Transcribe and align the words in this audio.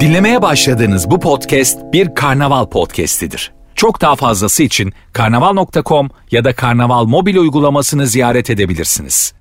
Dinlemeye 0.00 0.42
başladığınız 0.42 1.10
bu 1.10 1.20
podcast 1.20 1.78
bir 1.92 2.14
karnaval 2.14 2.66
podcastidir. 2.66 3.52
Çok 3.74 4.00
daha 4.00 4.16
fazlası 4.16 4.62
için 4.62 4.92
karnaval.com 5.12 6.10
ya 6.30 6.44
da 6.44 6.54
karnaval 6.54 7.04
mobil 7.04 7.36
uygulamasını 7.36 8.06
ziyaret 8.06 8.50
edebilirsiniz. 8.50 9.34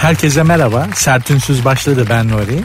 Herkese 0.00 0.42
merhaba. 0.42 0.88
Sert 0.94 1.30
Ünsüz 1.30 1.64
başladı 1.64 2.06
ben 2.10 2.28
Nuri. 2.28 2.60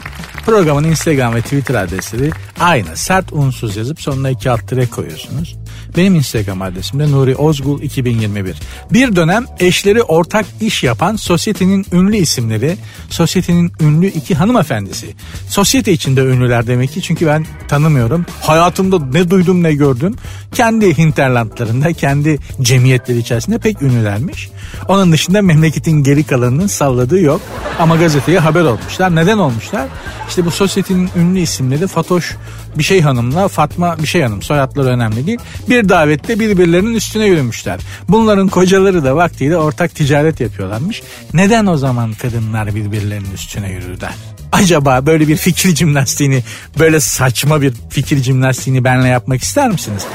Programın 0.46 0.84
Instagram 0.84 1.34
ve 1.34 1.40
Twitter 1.40 1.74
adresleri 1.74 2.30
aynı. 2.60 2.96
Sert 2.96 3.32
unsuz 3.32 3.76
yazıp 3.76 4.00
sonuna 4.00 4.30
iki 4.30 4.50
alt 4.50 4.90
koyuyorsunuz. 4.90 5.56
Benim 5.96 6.14
Instagram 6.14 6.62
adresim 6.62 7.00
de 7.00 7.10
Nuri 7.10 7.36
Ozgul 7.36 7.82
2021. 7.82 8.56
Bir 8.92 9.16
dönem 9.16 9.44
eşleri 9.60 10.02
ortak 10.02 10.46
iş 10.60 10.82
yapan 10.82 11.16
sosyetenin 11.16 11.86
ünlü 11.92 12.16
isimleri, 12.16 12.76
sosyetenin 13.10 13.72
ünlü 13.80 14.06
iki 14.06 14.34
hanımefendisi. 14.34 15.06
Sosyete 15.48 15.92
içinde 15.92 16.20
ünlüler 16.20 16.66
demek 16.66 16.92
ki 16.92 17.02
çünkü 17.02 17.26
ben 17.26 17.46
tanımıyorum. 17.68 18.26
Hayatımda 18.42 18.98
ne 18.98 19.30
duydum 19.30 19.62
ne 19.62 19.74
gördüm. 19.74 20.16
Kendi 20.52 20.98
hinterlandlarında, 20.98 21.92
kendi 21.92 22.38
cemiyetleri 22.62 23.18
içerisinde 23.18 23.58
pek 23.58 23.82
ünlülermiş. 23.82 24.50
Onun 24.88 25.12
dışında 25.12 25.42
memleketin 25.42 26.02
geri 26.02 26.24
kalanının 26.24 26.66
salladığı 26.66 27.20
yok. 27.20 27.40
Ama 27.78 27.96
gazeteye 27.96 28.38
haber 28.38 28.64
olmuşlar. 28.64 29.16
Neden 29.16 29.38
olmuşlar? 29.38 29.88
İşte 30.28 30.44
bu 30.44 30.50
sosyetenin 30.50 31.10
ünlü 31.16 31.38
isimleri 31.38 31.86
Fatoş 31.86 32.36
bir 32.78 32.84
şey 32.84 33.00
hanımla 33.00 33.48
Fatma 33.48 33.96
bir 33.98 34.06
şey 34.06 34.22
hanım 34.22 34.42
soyadları 34.42 34.88
önemli 34.88 35.26
değil. 35.26 35.38
Bir 35.68 35.85
davette 35.88 36.40
birbirlerinin 36.40 36.94
üstüne 36.94 37.26
yürümüşler. 37.26 37.80
Bunların 38.08 38.48
kocaları 38.48 39.04
da 39.04 39.16
vaktiyle 39.16 39.56
ortak 39.56 39.94
ticaret 39.94 40.40
yapıyorlarmış. 40.40 41.02
Neden 41.34 41.66
o 41.66 41.76
zaman 41.76 42.12
kadınlar 42.12 42.74
birbirlerinin 42.74 43.30
üstüne 43.30 43.72
yürürler? 43.72 44.14
Acaba 44.52 45.06
böyle 45.06 45.28
bir 45.28 45.36
fikir 45.36 45.76
jimnastiğini, 45.76 46.42
böyle 46.78 47.00
saçma 47.00 47.62
bir 47.62 47.72
fikir 47.90 48.22
jimnastiğini 48.22 48.84
benle 48.84 49.08
yapmak 49.08 49.42
ister 49.42 49.70
misiniz? 49.70 50.06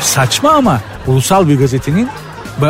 Saçma 0.00 0.50
ama 0.50 0.80
ulusal 1.06 1.48
bir 1.48 1.58
gazetenin 1.58 2.08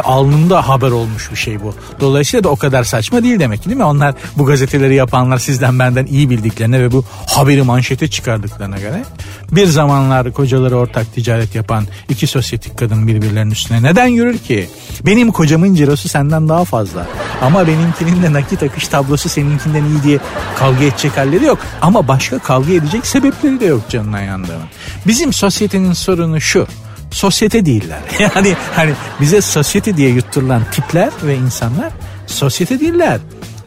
alnında 0.04 0.68
haber 0.68 0.90
olmuş 0.90 1.30
bir 1.30 1.36
şey 1.36 1.62
bu. 1.62 1.74
Dolayısıyla 2.00 2.44
da 2.44 2.48
o 2.48 2.56
kadar 2.56 2.84
saçma 2.84 3.22
değil 3.22 3.40
demek 3.40 3.62
ki 3.62 3.68
değil 3.68 3.76
mi? 3.76 3.84
Onlar 3.84 4.14
bu 4.36 4.46
gazeteleri 4.46 4.94
yapanlar 4.94 5.38
sizden 5.38 5.78
benden 5.78 6.06
iyi 6.06 6.30
bildiklerine 6.30 6.80
ve 6.80 6.92
bu 6.92 7.04
haberi 7.26 7.62
manşete 7.62 8.08
çıkardıklarına 8.08 8.78
göre 8.78 9.04
bir 9.52 9.66
zamanlar 9.66 10.32
kocaları 10.32 10.76
ortak 10.76 11.14
ticaret 11.14 11.54
yapan 11.54 11.86
iki 12.08 12.26
sosyetik 12.26 12.78
kadın 12.78 13.06
birbirlerinin 13.06 13.50
üstüne 13.50 13.82
neden 13.82 14.06
yürür 14.06 14.38
ki? 14.38 14.68
Benim 15.06 15.32
kocamın 15.32 15.74
cirosu 15.74 16.08
senden 16.08 16.48
daha 16.48 16.64
fazla. 16.64 17.06
Ama 17.42 17.66
benimkinin 17.66 18.22
de 18.22 18.32
nakit 18.32 18.62
akış 18.62 18.88
tablosu 18.88 19.28
seninkinden 19.28 19.84
iyi 19.84 20.02
diye 20.02 20.18
kavga 20.58 20.84
edecek 20.84 21.16
halleri 21.16 21.44
yok. 21.44 21.58
Ama 21.82 22.08
başka 22.08 22.38
kavga 22.38 22.72
edecek 22.72 23.06
sebepleri 23.06 23.60
de 23.60 23.64
yok 23.64 23.80
canına 23.88 24.20
yandığının. 24.20 24.68
Bizim 25.06 25.32
sosyetenin 25.32 25.92
sorunu 25.92 26.40
şu 26.40 26.66
sosyete 27.14 27.66
değiller. 27.66 27.98
Yani 28.20 28.56
hani 28.74 28.92
bize 29.20 29.40
sosyete 29.40 29.96
diye 29.96 30.08
yutturulan 30.08 30.62
tipler 30.72 31.10
ve 31.22 31.36
insanlar 31.36 31.92
sosyete 32.26 32.80
değiller. 32.80 33.20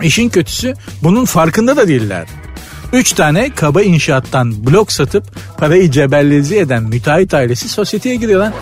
İşin 0.03 0.29
kötüsü 0.29 0.73
bunun 1.03 1.25
farkında 1.25 1.77
da 1.77 1.87
değiller. 1.87 2.27
Üç 2.93 3.13
tane 3.13 3.49
kaba 3.55 3.81
inşaattan 3.81 4.65
blok 4.65 4.91
satıp 4.91 5.23
parayı 5.57 5.91
cebellezi 5.91 6.57
eden 6.57 6.83
müteahhit 6.83 7.33
ailesi 7.33 7.69
sosyeteye 7.69 8.15
giriyor 8.15 8.39
lan. 8.39 8.53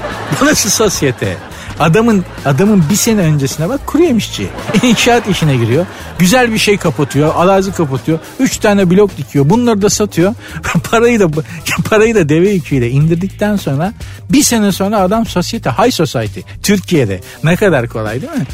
Bu 0.41 0.45
nasıl 0.45 0.69
sosyete? 0.69 1.37
Adamın 1.79 2.25
adamın 2.45 2.83
bir 2.89 2.95
sene 2.95 3.21
öncesine 3.21 3.69
bak 3.69 3.87
kuru 3.87 4.03
yemişçi. 4.03 4.47
İnşaat 4.83 5.27
işine 5.27 5.57
giriyor. 5.57 5.85
Güzel 6.19 6.53
bir 6.53 6.57
şey 6.57 6.77
kapatıyor. 6.77 7.33
Arazi 7.35 7.71
kapatıyor. 7.71 8.19
Üç 8.39 8.57
tane 8.57 8.89
blok 8.89 9.17
dikiyor. 9.17 9.49
Bunları 9.49 9.81
da 9.81 9.89
satıyor. 9.89 10.33
parayı 10.91 11.19
da 11.19 11.27
parayı 11.89 12.15
da 12.15 12.29
deve 12.29 12.49
yüküyle 12.49 12.89
indirdikten 12.89 13.55
sonra 13.55 13.93
bir 14.29 14.43
sene 14.43 14.71
sonra 14.71 14.99
adam 14.99 15.25
sosyete, 15.25 15.69
high 15.69 15.91
society. 15.91 16.39
Türkiye'de 16.63 17.21
ne 17.43 17.55
kadar 17.55 17.87
kolay 17.87 18.21
değil 18.21 18.33
mi? 18.33 18.45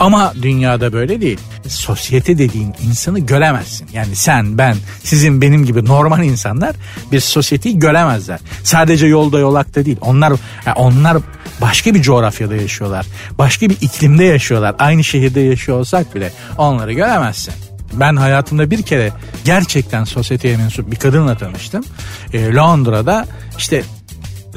Ama 0.00 0.34
dünyada 0.42 0.92
böyle 0.92 1.20
değil. 1.20 1.38
Sosyete 1.68 2.38
dediğin 2.38 2.74
insanı 2.88 3.18
göremezsin. 3.18 3.88
Yani 3.92 4.16
sen, 4.16 4.58
ben, 4.58 4.76
sizin, 5.04 5.42
benim 5.42 5.64
gibi 5.64 5.84
normal 5.84 6.24
insanlar 6.24 6.76
bir 7.12 7.20
sosyeteyi 7.20 7.78
göremezler. 7.78 8.40
Sadece 8.64 9.06
yolda 9.06 9.38
yolakta 9.38 9.84
değil. 9.84 9.96
Onlar 10.00 10.32
yani 10.66 10.76
onlar 10.76 11.18
başka 11.60 11.94
bir 11.94 12.02
coğrafyada 12.02 12.56
yaşıyorlar. 12.56 13.06
Başka 13.38 13.68
bir 13.68 13.76
iklimde 13.80 14.24
yaşıyorlar. 14.24 14.74
Aynı 14.78 15.04
şehirde 15.04 15.40
yaşıyor 15.40 15.78
olsak 15.78 16.14
bile 16.14 16.32
onları 16.58 16.92
göremezsin. 16.92 17.54
Ben 17.92 18.16
hayatımda 18.16 18.70
bir 18.70 18.82
kere 18.82 19.12
gerçekten 19.44 20.04
sosyeteye 20.04 20.56
mensup 20.56 20.90
bir 20.90 20.96
kadınla 20.96 21.34
tanıştım. 21.34 21.84
E, 22.32 22.54
Londra'da 22.54 23.26
işte 23.58 23.82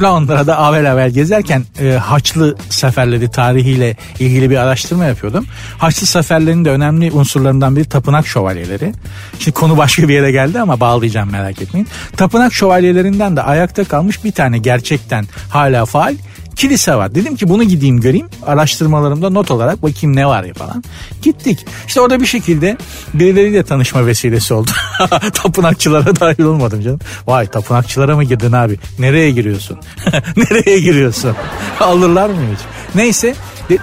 Londra'da 0.02 0.58
avel 0.58 0.92
avel 0.92 1.12
gezerken 1.12 1.64
e, 1.82 1.92
Haçlı 1.92 2.56
seferleri 2.70 3.32
tarihiyle 3.32 3.96
ilgili 4.20 4.50
bir 4.50 4.58
araştırma 4.58 5.06
yapıyordum. 5.06 5.46
Haçlı 5.78 6.08
seferlerinin 6.08 6.66
de 6.66 6.70
önemli 6.70 7.12
unsurlarından 7.12 7.76
biri 7.76 7.86
tapınak 7.86 8.28
şövalyeleri. 8.28 8.94
Şimdi 9.40 9.56
konu 9.56 9.78
başka 9.78 10.08
bir 10.08 10.14
yere 10.14 10.32
geldi 10.32 10.60
ama 10.60 10.80
bağlayacağım 10.80 11.32
merak 11.32 11.62
etmeyin. 11.62 11.88
Tapınak 12.18 12.54
şövalyelerinden 12.54 13.36
de 13.36 13.42
ayakta 13.42 13.84
kalmış 13.84 14.24
bir 14.24 14.32
tane 14.32 14.58
gerçekten 14.58 15.26
hala 15.50 15.86
faal 15.86 16.16
kilise 16.56 16.96
var. 16.96 17.16
Dedim 17.16 17.36
ki 17.36 17.50
bunu 17.50 17.64
gideyim 17.64 18.02
göreyim. 18.02 18.28
Araştırmalarımda 18.46 19.30
not 19.30 19.52
olarak 19.52 19.84
bakayım 19.84 20.16
ne 20.16 20.28
var 20.28 20.44
ya 20.44 20.54
falan. 20.54 20.84
Gittik. 21.22 21.66
İşte 21.88 22.02
orada 22.02 22.20
bir 22.20 22.26
şekilde 22.26 22.78
birileriyle 23.14 23.64
tanışma 23.64 24.06
vesilesi 24.06 24.54
oldu. 24.54 24.72
tapınakçılara 25.34 26.20
dahil 26.20 26.44
olmadım 26.44 26.82
canım. 26.82 27.00
Vay 27.28 27.48
tapınakçılara 27.48 28.16
mı 28.16 28.24
girdin 28.24 28.52
abi? 28.52 28.80
Nereye 29.00 29.32
giriyorsun? 29.32 29.80
Nereye 30.38 30.80
giriyorsun? 30.80 31.36
Alırlar 31.80 32.30
mı 32.30 32.36
hiç? 32.54 32.60
Neyse 32.96 33.36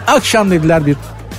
akşam 0.07 0.51
dediler 0.51 0.87
bir 0.87 0.97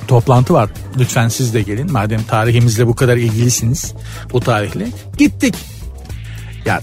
toplantı 0.07 0.53
var. 0.53 0.69
Lütfen 0.99 1.27
siz 1.27 1.53
de 1.53 1.61
gelin. 1.61 1.91
Madem 1.91 2.23
tarihimizle 2.23 2.87
bu 2.87 2.95
kadar 2.95 3.17
ilgilisiniz 3.17 3.93
bu 4.33 4.39
tarihle. 4.39 4.87
Gittik. 5.17 5.55
Ya 6.65 6.81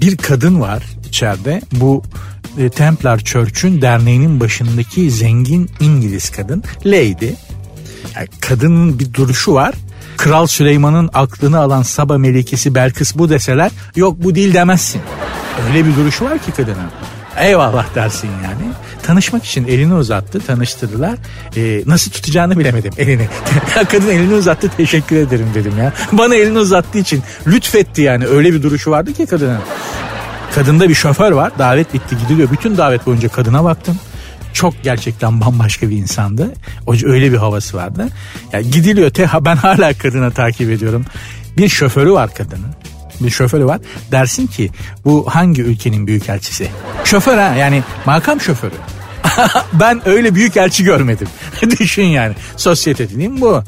bir 0.00 0.16
kadın 0.16 0.60
var 0.60 0.82
içeride. 1.08 1.62
Bu 1.72 2.02
e, 2.58 2.68
Templar 2.70 3.18
Church'ün 3.18 3.82
derneğinin 3.82 4.40
başındaki 4.40 5.10
zengin 5.10 5.70
İngiliz 5.80 6.30
kadın 6.30 6.64
Lady. 6.86 7.30
Yani 8.16 8.28
kadının 8.40 8.98
bir 8.98 9.14
duruşu 9.14 9.54
var. 9.54 9.74
Kral 10.16 10.46
Süleyman'ın 10.46 11.10
aklını 11.14 11.58
alan 11.58 11.82
Saba 11.82 12.18
melikesi 12.18 12.74
Belkıs 12.74 13.16
bu 13.16 13.28
deseler 13.28 13.70
yok 13.96 14.16
bu 14.18 14.34
değil 14.34 14.54
demezsin. 14.54 15.00
Öyle 15.68 15.86
bir 15.86 15.96
duruşu 15.96 16.24
var 16.24 16.38
ki 16.38 16.52
kadının. 16.52 16.90
Eyvallah 17.38 17.94
dersin 17.94 18.30
yani. 18.44 18.72
Tanışmak 19.02 19.44
için 19.44 19.66
elini 19.66 19.94
uzattı, 19.94 20.40
tanıştırdılar. 20.40 21.18
Ee, 21.56 21.82
nasıl 21.86 22.10
tutacağını 22.10 22.58
bilemedim 22.58 22.92
elini. 22.98 23.28
Kadın 23.90 24.10
elini 24.10 24.34
uzattı, 24.34 24.70
teşekkür 24.76 25.16
ederim 25.16 25.48
dedim 25.54 25.72
ya. 25.78 25.92
Bana 26.12 26.34
elini 26.34 26.58
uzattığı 26.58 26.98
için 26.98 27.22
lütfetti 27.46 28.02
yani. 28.02 28.26
Öyle 28.26 28.52
bir 28.52 28.62
duruşu 28.62 28.90
vardı 28.90 29.12
ki 29.12 29.26
kadının. 29.26 29.60
Kadında 30.54 30.88
bir 30.88 30.94
şoför 30.94 31.32
var. 31.32 31.52
Davet 31.58 31.94
bitti 31.94 32.16
gidiliyor. 32.18 32.50
Bütün 32.50 32.76
davet 32.76 33.06
boyunca 33.06 33.28
kadına 33.28 33.64
baktım. 33.64 33.98
Çok 34.52 34.82
gerçekten 34.82 35.40
bambaşka 35.40 35.90
bir 35.90 35.96
insandı. 35.96 36.52
O 36.86 36.94
öyle 37.04 37.32
bir 37.32 37.36
havası 37.36 37.76
vardı. 37.76 38.08
Yani 38.52 38.70
gidiliyor. 38.70 39.10
Te, 39.10 39.28
ben 39.40 39.56
hala 39.56 39.94
kadına 39.94 40.30
takip 40.30 40.70
ediyorum. 40.70 41.04
Bir 41.56 41.68
şoförü 41.68 42.12
var 42.12 42.34
kadının. 42.34 42.74
Bir 43.20 43.30
şoförü 43.30 43.66
var. 43.66 43.80
Dersin 44.12 44.46
ki 44.46 44.70
bu 45.04 45.26
hangi 45.28 45.62
ülkenin 45.62 46.06
büyükelçisi? 46.06 46.68
Şoför 47.04 47.38
ha 47.38 47.54
yani 47.54 47.82
makam 48.06 48.40
şoförü. 48.40 48.74
ben 49.72 50.08
öyle 50.08 50.34
büyük 50.34 50.56
elçi 50.56 50.84
görmedim. 50.84 51.28
Düşün 51.80 52.04
yani. 52.04 52.34
Sosyete 52.56 53.10
dediğim 53.10 53.40
bu. 53.40 53.62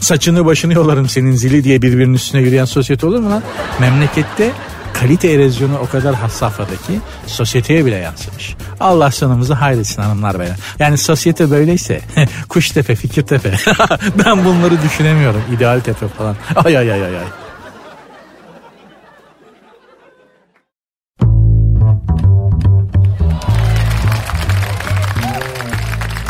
Saçını 0.00 0.46
başını 0.46 0.74
yolarım 0.74 1.08
senin 1.08 1.32
zili 1.32 1.64
diye 1.64 1.82
birbirinin 1.82 2.14
üstüne 2.14 2.40
yürüyen 2.40 2.64
sosyete 2.64 3.06
olur 3.06 3.18
mu 3.18 3.30
lan? 3.30 3.42
Memlekette 3.80 4.52
kalite 5.00 5.28
erozyonu 5.32 5.78
o 5.78 5.86
kadar 5.86 6.14
has 6.14 6.32
safhada 6.32 6.76
ki 6.76 7.00
sosyeteye 7.26 7.86
bile 7.86 7.96
yansımış. 7.96 8.56
Allah 8.80 9.10
sonumuzu 9.10 9.54
hayretsin 9.54 10.02
hanımlar 10.02 10.40
beyler. 10.40 10.56
Yani 10.78 10.98
sosyete 10.98 11.50
böyleyse 11.50 12.00
Kuştepe, 12.48 12.94
Fikirtepe 12.94 13.52
ben 14.24 14.44
bunları 14.44 14.82
düşünemiyorum. 14.82 15.42
İdeal 15.56 15.80
tepe 15.80 16.08
falan. 16.08 16.36
Ay 16.64 16.78
ay 16.78 16.92
ay 16.92 17.04
ay 17.04 17.16
ay. 17.16 17.24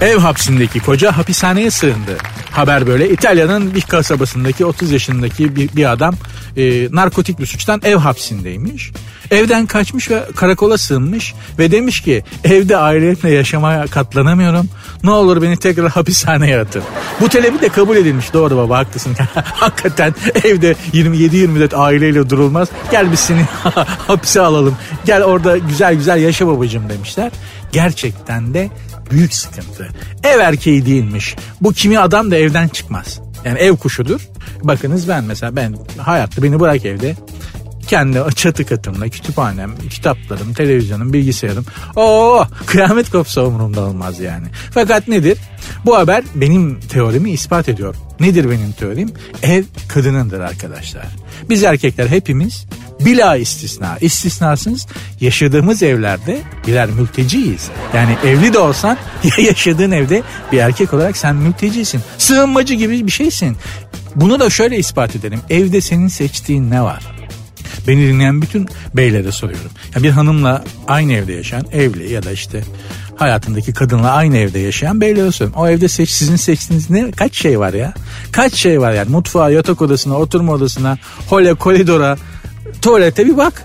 Ev 0.00 0.18
hapsindeki 0.18 0.80
koca 0.80 1.16
hapishaneye 1.16 1.70
sığındı. 1.70 2.16
Haber 2.50 2.86
böyle 2.86 3.10
İtalya'nın 3.10 3.74
bir 3.74 3.82
kasabasındaki 3.82 4.64
30 4.64 4.92
yaşındaki 4.92 5.56
bir, 5.56 5.76
bir 5.76 5.92
adam 5.92 6.14
e, 6.58 6.88
narkotik 6.92 7.38
bir 7.38 7.46
suçtan 7.46 7.80
ev 7.84 7.96
hapsindeymiş. 7.96 8.90
Evden 9.30 9.66
kaçmış 9.66 10.10
ve 10.10 10.22
karakola 10.36 10.78
sığınmış 10.78 11.34
ve 11.58 11.70
demiş 11.70 12.00
ki 12.00 12.24
evde 12.44 12.76
ailemle 12.76 13.30
yaşamaya 13.30 13.86
katlanamıyorum. 13.86 14.68
Ne 15.04 15.10
olur 15.10 15.42
beni 15.42 15.56
tekrar 15.56 15.90
hapishaneye 15.90 16.60
atın. 16.60 16.82
Bu 17.20 17.28
talebi 17.28 17.60
de 17.60 17.68
kabul 17.68 17.96
edilmiş. 17.96 18.32
Doğru 18.32 18.56
baba 18.56 18.78
haklısın. 18.78 19.16
Hakikaten 19.34 20.14
evde 20.44 20.76
27-24 20.92 21.76
aileyle 21.76 22.30
durulmaz. 22.30 22.68
Gel 22.90 23.12
biz 23.12 23.20
seni 23.20 23.42
hapise 24.06 24.40
alalım. 24.40 24.76
Gel 25.04 25.24
orada 25.24 25.58
güzel 25.58 25.94
güzel 25.94 26.22
yaşa 26.22 26.46
babacığım 26.46 26.88
demişler. 26.88 27.30
Gerçekten 27.72 28.54
de 28.54 28.70
büyük 29.10 29.34
sıkıntı. 29.34 29.88
Ev 30.24 30.38
erkeği 30.38 30.86
değilmiş. 30.86 31.36
Bu 31.60 31.72
kimi 31.72 31.98
adam 31.98 32.30
da 32.30 32.36
evden 32.36 32.68
çıkmaz. 32.68 33.27
Yani 33.44 33.58
ev 33.58 33.76
kuşudur. 33.76 34.28
Bakınız 34.62 35.08
ben 35.08 35.24
mesela 35.24 35.56
ben 35.56 35.76
hayatta 35.98 36.42
beni 36.42 36.60
bırak 36.60 36.84
evde 36.84 37.16
kendi 37.88 38.34
çatı 38.34 38.66
katımla 38.66 39.08
kütüphanem, 39.08 39.70
kitaplarım, 39.90 40.54
televizyonum, 40.54 41.12
bilgisayarım. 41.12 41.66
Oo 41.96 42.46
kıyamet 42.66 43.10
kopsa 43.10 43.42
umurumda 43.42 43.80
olmaz 43.80 44.20
yani. 44.20 44.46
Fakat 44.70 45.08
nedir? 45.08 45.38
Bu 45.86 45.96
haber 45.96 46.24
benim 46.34 46.80
teorimi 46.80 47.30
ispat 47.30 47.68
ediyor. 47.68 47.94
Nedir 48.20 48.50
benim 48.50 48.72
teorim? 48.72 49.12
Ev 49.42 49.64
kadınındır 49.88 50.40
arkadaşlar. 50.40 51.06
Biz 51.50 51.64
erkekler 51.64 52.08
hepimiz 52.08 52.66
bila 53.00 53.36
istisna. 53.36 53.98
İstisnasınız 54.00 54.86
yaşadığımız 55.20 55.82
evlerde 55.82 56.38
birer 56.66 56.90
mülteciyiz. 56.90 57.68
Yani 57.94 58.16
evli 58.26 58.52
de 58.52 58.58
olsan 58.58 58.98
yaşadığın 59.38 59.90
evde 59.90 60.22
bir 60.52 60.58
erkek 60.58 60.94
olarak 60.94 61.16
sen 61.16 61.36
mültecisin. 61.36 62.00
Sığınmacı 62.18 62.74
gibi 62.74 63.06
bir 63.06 63.12
şeysin. 63.12 63.56
Bunu 64.16 64.40
da 64.40 64.50
şöyle 64.50 64.78
ispat 64.78 65.16
edelim. 65.16 65.40
Evde 65.50 65.80
senin 65.80 66.08
seçtiğin 66.08 66.70
ne 66.70 66.82
var? 66.82 67.17
Beni 67.88 68.08
dinleyen 68.08 68.42
bütün 68.42 68.68
beylere 68.94 69.32
soruyorum. 69.32 69.70
Ya 69.96 70.02
bir 70.02 70.10
hanımla 70.10 70.64
aynı 70.86 71.12
evde 71.12 71.32
yaşayan 71.32 71.64
evli 71.72 72.12
ya 72.12 72.22
da 72.22 72.30
işte 72.30 72.64
hayatındaki 73.16 73.72
kadınla 73.72 74.10
aynı 74.10 74.36
evde 74.36 74.58
yaşayan 74.58 75.00
beylere 75.00 75.32
soruyorum. 75.32 75.60
O 75.60 75.68
evde 75.68 75.88
seç, 75.88 76.10
sizin 76.10 76.36
seçtiğiniz 76.36 76.90
ne? 76.90 77.10
Kaç 77.10 77.34
şey 77.34 77.60
var 77.60 77.74
ya? 77.74 77.94
Kaç 78.32 78.54
şey 78.54 78.80
var 78.80 78.92
yani? 78.92 79.10
Mutfağa, 79.10 79.50
yatak 79.50 79.82
odasına, 79.82 80.16
oturma 80.16 80.52
odasına, 80.52 80.98
hole, 81.28 81.54
koridora, 81.54 82.16
tuvalete 82.82 83.26
bir 83.26 83.36
bak. 83.36 83.64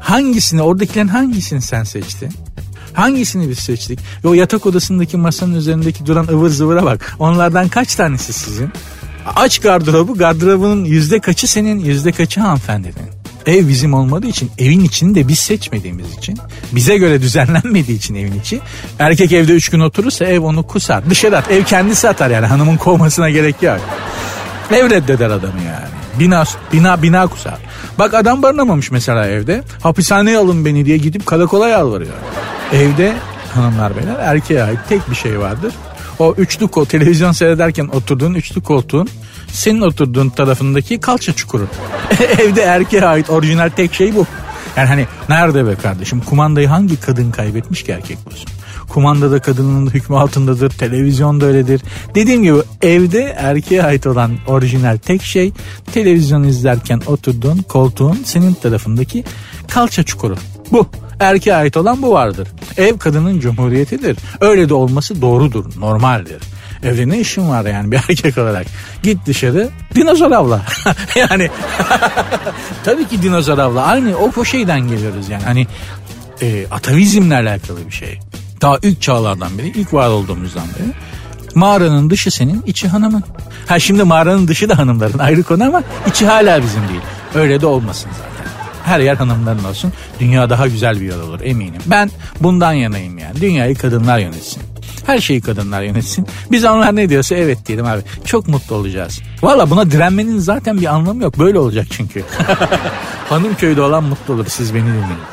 Hangisini, 0.00 0.62
oradakilerin 0.62 1.08
hangisini 1.08 1.62
sen 1.62 1.84
seçtin? 1.84 2.32
Hangisini 2.92 3.48
biz 3.48 3.58
seçtik? 3.58 3.98
Ve 4.24 4.28
o 4.28 4.34
yatak 4.34 4.66
odasındaki 4.66 5.16
masanın 5.16 5.54
üzerindeki 5.54 6.06
duran 6.06 6.28
ıvır 6.28 6.50
zıvıra 6.50 6.84
bak. 6.84 7.16
Onlardan 7.18 7.68
kaç 7.68 7.94
tanesi 7.94 8.32
sizin? 8.32 8.70
Aç 9.36 9.58
gardırobu, 9.58 10.14
gardırobunun 10.14 10.84
yüzde 10.84 11.20
kaçı 11.20 11.50
senin, 11.50 11.78
yüzde 11.78 12.12
kaçı 12.12 12.40
hanımefendinin? 12.40 13.21
Ev 13.46 13.68
bizim 13.68 13.94
olmadığı 13.94 14.26
için 14.26 14.50
evin 14.58 14.80
içini 14.80 15.14
de 15.14 15.28
biz 15.28 15.38
seçmediğimiz 15.38 16.18
için 16.18 16.38
bize 16.72 16.98
göre 16.98 17.22
düzenlenmediği 17.22 17.98
için 17.98 18.14
evin 18.14 18.40
içi 18.40 18.60
erkek 18.98 19.32
evde 19.32 19.52
üç 19.52 19.68
gün 19.68 19.80
oturursa 19.80 20.24
ev 20.24 20.40
onu 20.40 20.62
kusar 20.62 21.10
dışarı 21.10 21.38
at 21.38 21.50
ev 21.50 21.64
kendisi 21.64 22.08
atar 22.08 22.30
yani 22.30 22.46
hanımın 22.46 22.76
kovmasına 22.76 23.30
gerek 23.30 23.62
yok. 23.62 23.80
Ev 24.72 24.90
reddeder 24.90 25.30
adamı 25.30 25.60
yani. 25.66 25.92
Bina, 26.18 26.44
bina, 26.72 27.02
bina 27.02 27.26
kusar. 27.26 27.58
Bak 27.98 28.14
adam 28.14 28.42
barınamamış 28.42 28.90
mesela 28.90 29.26
evde. 29.26 29.62
Hapishaneye 29.82 30.38
alın 30.38 30.64
beni 30.64 30.86
diye 30.86 30.96
gidip 30.96 31.26
karakola 31.26 31.68
yalvarıyor. 31.68 32.14
Evde 32.72 33.12
hanımlar 33.54 33.96
beyler 33.96 34.16
erkeğe 34.18 34.62
ait 34.62 34.78
tek 34.88 35.10
bir 35.10 35.14
şey 35.14 35.38
vardır. 35.38 35.74
O 36.18 36.34
üçlü 36.38 36.68
kol 36.68 36.84
televizyon 36.84 37.32
seyrederken 37.32 37.88
oturduğun 37.88 38.34
üçlü 38.34 38.62
koltuğun 38.62 39.08
senin 39.52 39.80
oturduğun 39.80 40.28
tarafındaki 40.28 41.00
kalça 41.00 41.32
çukuru. 41.32 41.66
Evde 42.38 42.62
erkeğe 42.62 43.04
ait 43.04 43.30
orijinal 43.30 43.68
tek 43.68 43.94
şey 43.94 44.14
bu. 44.14 44.26
Yani 44.76 44.88
hani 44.88 45.06
nerede 45.28 45.66
be 45.66 45.74
kardeşim 45.74 46.20
kumandayı 46.20 46.68
hangi 46.68 47.00
kadın 47.00 47.30
kaybetmiş 47.30 47.82
ki 47.82 47.92
erkek 47.92 48.26
bulsun? 48.26 48.50
Kumanda 48.88 49.30
da 49.30 49.38
kadının 49.38 49.90
hükmü 49.90 50.16
altındadır, 50.16 50.70
televizyon 50.70 51.40
da 51.40 51.46
öyledir. 51.46 51.82
Dediğim 52.14 52.42
gibi 52.42 52.56
evde 52.82 53.22
erkeğe 53.22 53.82
ait 53.82 54.06
olan 54.06 54.32
orijinal 54.46 54.96
tek 54.96 55.22
şey 55.22 55.52
televizyon 55.92 56.42
izlerken 56.42 57.00
oturduğun 57.06 57.58
koltuğun 57.58 58.18
senin 58.24 58.54
tarafındaki 58.54 59.24
kalça 59.68 60.02
çukuru. 60.02 60.36
Bu. 60.72 60.86
Erkeğe 61.20 61.56
ait 61.56 61.76
olan 61.76 62.02
bu 62.02 62.12
vardır. 62.12 62.48
Ev 62.76 62.98
kadının 62.98 63.40
cumhuriyetidir. 63.40 64.16
Öyle 64.40 64.68
de 64.68 64.74
olması 64.74 65.22
doğrudur, 65.22 65.64
normaldir. 65.80 66.42
Evde 66.82 67.08
ne 67.08 67.20
işin 67.20 67.48
var 67.48 67.64
yani 67.64 67.92
bir 67.92 67.96
erkek 68.08 68.38
olarak? 68.38 68.66
Git 69.02 69.18
dışarı 69.26 69.70
dinozor 69.94 70.30
avla. 70.30 70.62
yani 71.16 71.50
tabii 72.84 73.08
ki 73.08 73.22
dinozor 73.22 73.58
avla. 73.58 73.82
Aynı 73.82 74.16
o, 74.16 74.44
şeyden 74.44 74.80
geliyoruz 74.80 75.28
yani. 75.28 75.44
Hani 75.44 75.66
e, 76.42 76.66
atavizmle 76.70 77.34
alakalı 77.34 77.86
bir 77.86 77.92
şey. 77.92 78.18
Daha 78.60 78.78
ilk 78.82 79.02
çağlardan 79.02 79.58
beri, 79.58 79.68
ilk 79.68 79.94
var 79.94 80.08
olduğumuzdan 80.08 80.66
beri. 80.78 80.88
Mağaranın 81.54 82.10
dışı 82.10 82.30
senin, 82.30 82.62
içi 82.66 82.88
hanımın. 82.88 83.24
Ha 83.66 83.78
şimdi 83.78 84.04
mağaranın 84.04 84.48
dışı 84.48 84.68
da 84.68 84.78
hanımların 84.78 85.18
ayrı 85.18 85.42
konu 85.42 85.64
ama 85.64 85.82
içi 86.06 86.26
hala 86.26 86.62
bizim 86.62 86.88
değil. 86.88 87.00
Öyle 87.34 87.60
de 87.60 87.66
olmasın 87.66 88.10
zaten. 88.12 88.52
Her 88.84 89.00
yer 89.00 89.16
hanımların 89.16 89.64
olsun. 89.64 89.92
Dünya 90.20 90.50
daha 90.50 90.66
güzel 90.66 91.00
bir 91.00 91.06
yer 91.06 91.18
olur 91.18 91.40
eminim. 91.42 91.82
Ben 91.86 92.10
bundan 92.40 92.72
yanayım 92.72 93.18
yani. 93.18 93.40
Dünyayı 93.40 93.74
kadınlar 93.74 94.18
yönetsin. 94.18 94.71
Her 95.06 95.18
şeyi 95.18 95.40
kadınlar 95.40 95.82
yönetsin. 95.82 96.26
Biz 96.50 96.64
onlar 96.64 96.96
ne 96.96 97.08
diyorsa 97.08 97.34
evet 97.34 97.66
diyelim 97.66 97.86
abi. 97.86 98.02
Çok 98.24 98.48
mutlu 98.48 98.76
olacağız. 98.76 99.20
Valla 99.42 99.70
buna 99.70 99.90
direnmenin 99.90 100.38
zaten 100.38 100.80
bir 100.80 100.86
anlamı 100.94 101.22
yok. 101.22 101.38
Böyle 101.38 101.58
olacak 101.58 101.86
çünkü. 101.90 102.24
Hanım 103.28 103.54
köyde 103.54 103.80
olan 103.82 104.04
mutlu 104.04 104.34
olur. 104.34 104.46
Siz 104.48 104.74
beni 104.74 104.82
dinleyin. 104.84 105.31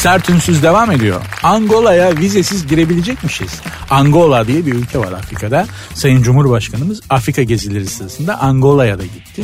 Sert 0.00 0.30
ünsüz 0.30 0.62
devam 0.62 0.90
ediyor. 0.90 1.20
Angola'ya 1.42 2.16
vizesiz 2.16 2.66
girebilecekmişiz. 2.66 3.60
Angola 3.90 4.46
diye 4.46 4.66
bir 4.66 4.74
ülke 4.74 4.98
var 4.98 5.12
Afrika'da. 5.12 5.66
Sayın 5.94 6.22
Cumhurbaşkanımız 6.22 7.00
Afrika 7.10 7.42
gezileri 7.42 7.86
sırasında 7.86 8.40
Angola'ya 8.40 8.98
da 8.98 9.02
gitti. 9.02 9.42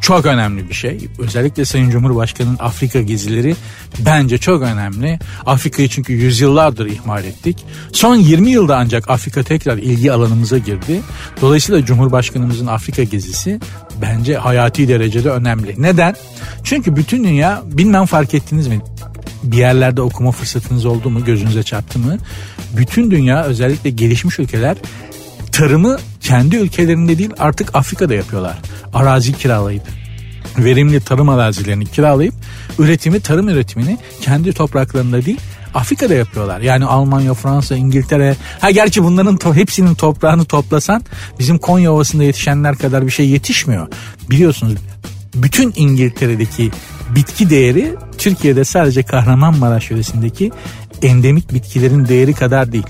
Çok 0.00 0.26
önemli 0.26 0.68
bir 0.68 0.74
şey. 0.74 1.08
Özellikle 1.18 1.64
Sayın 1.64 1.90
Cumhurbaşkanı'nın 1.90 2.56
Afrika 2.60 3.00
gezileri 3.00 3.56
bence 3.98 4.38
çok 4.38 4.62
önemli. 4.62 5.18
Afrika'yı 5.46 5.88
çünkü 5.88 6.12
yüzyıllardır 6.12 6.86
ihmal 6.86 7.24
ettik. 7.24 7.64
Son 7.92 8.16
20 8.16 8.50
yılda 8.50 8.76
ancak 8.76 9.10
Afrika 9.10 9.42
tekrar 9.42 9.78
ilgi 9.78 10.12
alanımıza 10.12 10.58
girdi. 10.58 11.00
Dolayısıyla 11.40 11.84
Cumhurbaşkanımızın 11.84 12.66
Afrika 12.66 13.02
gezisi 13.02 13.60
bence 14.02 14.36
hayati 14.36 14.88
derecede 14.88 15.30
önemli. 15.30 15.74
Neden? 15.78 16.16
Çünkü 16.64 16.96
bütün 16.96 17.24
dünya 17.24 17.62
bilmem 17.66 18.06
fark 18.06 18.34
ettiniz 18.34 18.66
mi? 18.68 18.80
Bir 19.52 19.56
yerlerde 19.56 20.00
okuma 20.00 20.32
fırsatınız 20.32 20.84
oldu 20.86 21.10
mu 21.10 21.24
gözünüze 21.24 21.62
çarptı 21.62 21.98
mı? 21.98 22.18
Bütün 22.76 23.10
dünya 23.10 23.44
özellikle 23.44 23.90
gelişmiş 23.90 24.38
ülkeler 24.38 24.76
tarımı 25.52 25.98
kendi 26.20 26.56
ülkelerinde 26.56 27.18
değil 27.18 27.30
artık 27.38 27.74
Afrika'da 27.74 28.14
yapıyorlar. 28.14 28.58
Arazi 28.94 29.32
kiralayıp 29.32 29.82
verimli 30.58 31.00
tarım 31.00 31.28
arazilerini 31.28 31.86
kiralayıp 31.86 32.34
üretimi 32.78 33.20
tarım 33.20 33.48
üretimini 33.48 33.98
kendi 34.20 34.52
topraklarında 34.52 35.24
değil 35.24 35.40
Afrika'da 35.74 36.14
yapıyorlar. 36.14 36.60
Yani 36.60 36.84
Almanya, 36.84 37.34
Fransa, 37.34 37.76
İngiltere. 37.76 38.36
Ha 38.60 38.70
gerçi 38.70 39.04
bunların 39.04 39.36
to- 39.36 39.54
hepsinin 39.54 39.94
toprağını 39.94 40.44
toplasan 40.44 41.02
bizim 41.38 41.58
Konya 41.58 41.92
Ovası'nda 41.92 42.24
yetişenler 42.24 42.78
kadar 42.78 43.06
bir 43.06 43.10
şey 43.10 43.28
yetişmiyor. 43.28 43.88
Biliyorsunuz 44.30 44.74
bütün 45.34 45.72
İngiltere'deki 45.76 46.70
bitki 47.14 47.50
değeri 47.50 47.94
Türkiye'de 48.18 48.64
sadece 48.64 49.02
Kahramanmaraş 49.02 49.90
yöresindeki 49.90 50.50
endemik 51.02 51.54
bitkilerin 51.54 52.08
değeri 52.08 52.34
kadar 52.34 52.72
değil 52.72 52.86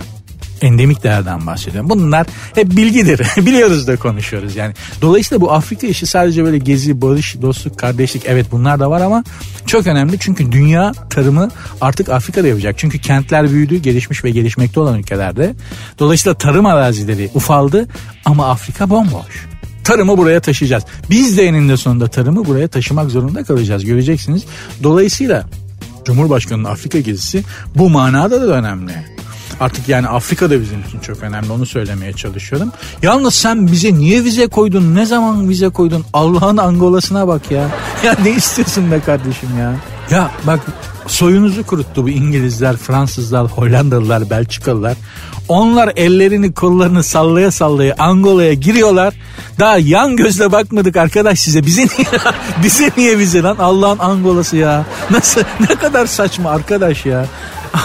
endemik 0.64 1.04
değerden 1.04 1.46
bahsediyorum. 1.46 1.90
Bunlar 1.90 2.26
hep 2.54 2.76
bilgidir. 2.76 3.20
Biliyoruz 3.46 3.86
da 3.86 3.96
konuşuyoruz 3.96 4.56
yani. 4.56 4.74
Dolayısıyla 5.02 5.40
bu 5.40 5.52
Afrika 5.52 5.86
işi 5.86 6.06
sadece 6.06 6.44
böyle 6.44 6.58
gezi, 6.58 7.02
barış, 7.02 7.42
dostluk, 7.42 7.78
kardeşlik 7.78 8.22
evet 8.26 8.46
bunlar 8.52 8.80
da 8.80 8.90
var 8.90 9.00
ama 9.00 9.24
çok 9.66 9.86
önemli. 9.86 10.18
Çünkü 10.18 10.52
dünya 10.52 10.92
tarımı 11.10 11.50
artık 11.80 12.08
Afrika'da 12.08 12.48
yapacak. 12.48 12.74
Çünkü 12.78 12.98
kentler 12.98 13.50
büyüdü, 13.50 13.76
gelişmiş 13.76 14.24
ve 14.24 14.30
gelişmekte 14.30 14.80
olan 14.80 14.98
ülkelerde. 14.98 15.54
Dolayısıyla 15.98 16.38
tarım 16.38 16.66
arazileri 16.66 17.30
ufaldı 17.34 17.88
ama 18.24 18.50
Afrika 18.50 18.90
bomboş 18.90 19.46
tarımı 19.84 20.18
buraya 20.18 20.40
taşıyacağız. 20.40 20.84
Biz 21.10 21.38
de 21.38 21.44
eninde 21.44 21.76
sonunda 21.76 22.08
tarımı 22.08 22.44
buraya 22.46 22.68
taşımak 22.68 23.10
zorunda 23.10 23.44
kalacağız 23.44 23.84
göreceksiniz. 23.84 24.42
Dolayısıyla 24.82 25.46
Cumhurbaşkanı'nın 26.04 26.68
Afrika 26.68 27.00
gezisi 27.00 27.44
bu 27.74 27.90
manada 27.90 28.40
da 28.40 28.46
önemli. 28.46 28.92
Artık 29.60 29.88
yani 29.88 30.08
Afrika 30.08 30.50
da 30.50 30.60
bizim 30.60 30.80
için 30.80 31.00
çok 31.00 31.22
önemli 31.22 31.52
onu 31.52 31.66
söylemeye 31.66 32.12
çalışıyorum. 32.12 32.72
Yalnız 33.02 33.34
sen 33.34 33.66
bize 33.66 33.94
niye 33.94 34.24
vize 34.24 34.46
koydun? 34.46 34.94
Ne 34.94 35.06
zaman 35.06 35.48
vize 35.48 35.68
koydun? 35.68 36.04
Allah'ın 36.12 36.56
Angola'sına 36.56 37.28
bak 37.28 37.50
ya. 37.50 37.68
Ya 38.04 38.16
ne 38.24 38.30
istiyorsun 38.30 38.90
be 38.90 39.00
kardeşim 39.00 39.48
ya? 39.58 39.74
Ya 40.10 40.30
bak 40.46 40.60
soyunuzu 41.06 41.66
kuruttu 41.66 42.04
bu 42.04 42.08
İngilizler, 42.08 42.76
Fransızlar, 42.76 43.46
Hollandalılar, 43.46 44.30
Belçikalılar. 44.30 44.96
Onlar 45.48 45.92
ellerini 45.96 46.52
kollarını 46.52 47.02
sallaya 47.02 47.50
sallaya 47.50 47.94
Angola'ya 47.98 48.52
giriyorlar. 48.52 49.14
Daha 49.58 49.78
yan 49.78 50.16
gözle 50.16 50.52
bakmadık 50.52 50.96
arkadaş 50.96 51.38
size. 51.38 51.66
Bize 51.66 51.82
niye, 51.82 52.08
bize 52.62 52.90
niye 52.96 53.18
bize 53.18 53.42
lan 53.42 53.56
Allah'ın 53.56 53.98
Angola'sı 53.98 54.56
ya. 54.56 54.86
Nasıl 55.10 55.40
ne 55.60 55.66
kadar 55.66 56.06
saçma 56.06 56.50
arkadaş 56.50 57.06
ya. 57.06 57.26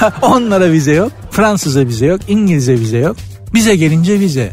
Onlara 0.22 0.72
vize 0.72 0.94
yok. 0.94 1.12
Fransız'a 1.32 1.88
vize 1.88 2.06
yok. 2.06 2.22
İngiliz'e 2.28 2.74
vize 2.74 2.98
yok. 2.98 3.16
Bize 3.54 3.76
gelince 3.76 4.20
vize. 4.20 4.52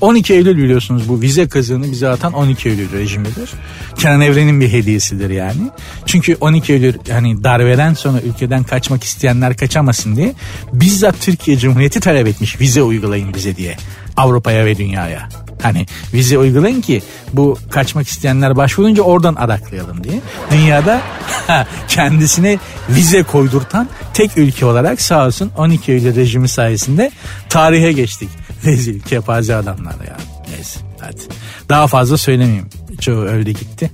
12 0.00 0.34
Eylül 0.34 0.56
biliyorsunuz 0.56 1.08
bu 1.08 1.20
vize 1.20 1.48
kazığını 1.48 1.92
bize 1.92 2.08
atan 2.08 2.32
12 2.32 2.68
Eylül 2.68 2.92
rejimidir. 2.92 3.50
Kenan 3.96 4.20
Evren'in 4.20 4.60
bir 4.60 4.72
hediyesidir 4.72 5.30
yani. 5.30 5.70
Çünkü 6.06 6.36
12 6.40 6.72
Eylül 6.72 6.94
hani 7.10 7.44
darbeden 7.44 7.94
sonra 7.94 8.20
ülkeden 8.20 8.62
kaçmak 8.62 9.04
isteyenler 9.04 9.56
kaçamasın 9.56 10.16
diye 10.16 10.34
bizzat 10.72 11.20
Türkiye 11.20 11.58
Cumhuriyeti 11.58 12.00
talep 12.00 12.26
etmiş 12.26 12.60
vize 12.60 12.82
uygulayın 12.82 13.34
bize 13.34 13.56
diye. 13.56 13.76
Avrupa'ya 14.16 14.64
ve 14.64 14.76
dünyaya. 14.76 15.28
Hani 15.62 15.86
vize 16.14 16.38
uygulayın 16.38 16.80
ki 16.80 17.02
bu 17.32 17.58
kaçmak 17.70 18.08
isteyenler 18.08 18.56
başvurunca 18.56 19.02
oradan 19.02 19.34
araklayalım 19.34 20.04
diye. 20.04 20.20
Dünyada 20.50 21.00
kendisine 21.88 22.58
vize 22.88 23.22
koydurtan 23.22 23.88
tek 24.14 24.36
ülke 24.36 24.66
olarak 24.66 25.00
sağ 25.00 25.26
olsun 25.26 25.50
12 25.56 25.92
Eylül 25.92 26.16
rejimi 26.16 26.48
sayesinde 26.48 27.10
tarihe 27.48 27.92
geçtik. 27.92 28.28
Rezil 28.64 29.00
kepaze 29.00 29.54
adamlar 29.54 29.94
ya. 30.06 30.16
Neyse 30.50 30.80
hadi. 31.00 31.20
Daha 31.68 31.86
fazla 31.86 32.16
söylemeyeyim. 32.16 32.68
Çoğu 33.00 33.22
öldü 33.24 33.50
gitti. 33.50 33.90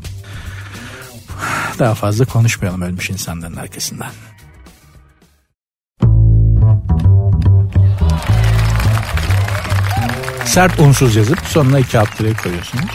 Daha 1.78 1.94
fazla 1.94 2.24
konuşmayalım 2.24 2.82
ölmüş 2.82 3.10
insanların 3.10 3.56
arkasından. 3.56 4.10
Sert 10.54 10.80
unsuz 10.80 11.16
yazıp 11.16 11.38
sonuna 11.46 11.78
iki 11.78 11.98
alt 11.98 12.16
koyuyorsunuz. 12.42 12.90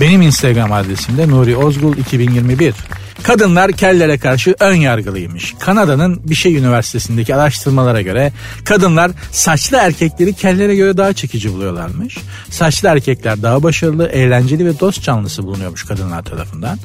Benim 0.00 0.22
Instagram 0.22 0.72
adresim 0.72 1.18
de 1.18 1.28
Nuri 1.28 1.56
Ozgul 1.56 1.96
2021. 1.96 2.74
Kadınlar 3.22 3.72
kellere 3.72 4.18
karşı 4.18 4.54
ön 4.60 4.74
yargılıymış. 4.74 5.54
Kanada'nın 5.58 6.20
bir 6.24 6.34
şey 6.34 6.56
üniversitesindeki 6.56 7.34
araştırmalara 7.34 8.02
göre 8.02 8.32
kadınlar 8.64 9.10
saçlı 9.30 9.76
erkekleri 9.76 10.32
kellere 10.32 10.76
göre 10.76 10.96
daha 10.96 11.12
çekici 11.12 11.52
buluyorlarmış. 11.52 12.18
Saçlı 12.50 12.88
erkekler 12.88 13.42
daha 13.42 13.62
başarılı, 13.62 14.06
eğlenceli 14.06 14.66
ve 14.66 14.80
dost 14.80 15.02
canlısı 15.02 15.42
bulunuyormuş 15.42 15.84
kadınlar 15.84 16.22
tarafından. 16.22 16.78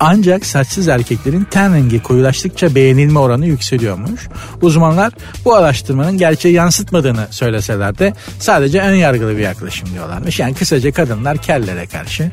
Ancak 0.00 0.46
saçsız 0.46 0.88
erkeklerin 0.88 1.46
ten 1.50 1.74
rengi 1.74 2.02
koyulaştıkça 2.02 2.74
beğenilme 2.74 3.18
oranı 3.18 3.46
yükseliyormuş. 3.46 4.28
Uzmanlar 4.62 5.12
bu 5.44 5.54
araştırmanın 5.54 6.18
gerçeği 6.18 6.54
yansıtmadığını 6.54 7.26
söyleseler 7.30 7.98
de 7.98 8.12
sadece 8.40 8.80
ön 8.80 8.94
yargılı 8.94 9.36
bir 9.36 9.42
yaklaşım 9.42 9.88
diyorlarmış. 9.92 10.38
Yani 10.38 10.54
kısaca 10.54 10.92
kadınlar 10.92 11.38
kellere 11.38 11.86
karşı 11.86 12.30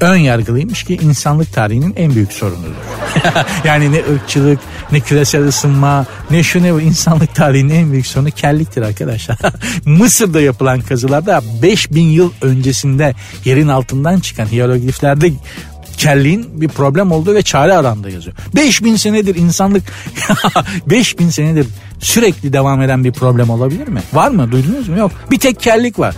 ön 0.00 0.16
yargılıymış 0.16 0.82
ki 0.84 0.98
insanlık 1.02 1.52
tarihinin 1.52 1.94
en 1.96 2.14
büyük 2.14 2.32
sorunudur. 2.32 2.77
yani 3.64 3.92
ne 3.92 4.02
ırkçılık, 4.14 4.58
ne 4.92 5.00
küresel 5.00 5.48
ısınma, 5.48 6.06
ne 6.30 6.42
şu 6.42 6.62
ne 6.62 6.74
bu 6.74 6.80
insanlık 6.80 7.34
tarihinin 7.34 7.74
en 7.74 7.92
büyük 7.92 8.06
sorunu 8.06 8.30
kelliktir 8.30 8.82
arkadaşlar. 8.82 9.38
Mısır'da 9.84 10.40
yapılan 10.40 10.80
kazılarda 10.80 11.42
5000 11.62 12.02
yıl 12.02 12.32
öncesinde 12.42 13.14
yerin 13.44 13.68
altından 13.68 14.20
çıkan 14.20 14.46
hierogliflerde 14.46 15.30
kelliğin 15.98 16.60
bir 16.60 16.68
problem 16.68 17.12
olduğu 17.12 17.34
ve 17.34 17.42
çare 17.42 17.74
arandığı 17.74 18.10
yazıyor. 18.10 18.36
5000 18.56 18.96
senedir 18.96 19.34
insanlık 19.34 19.82
5000 20.86 21.30
senedir 21.30 21.66
sürekli 21.98 22.52
devam 22.52 22.82
eden 22.82 23.04
bir 23.04 23.12
problem 23.12 23.50
olabilir 23.50 23.88
mi? 23.88 24.00
Var 24.12 24.30
mı? 24.30 24.52
Duydunuz 24.52 24.88
mu? 24.88 24.98
Yok. 24.98 25.12
Bir 25.30 25.38
tek 25.38 25.60
kellik 25.60 25.98
var. 25.98 26.14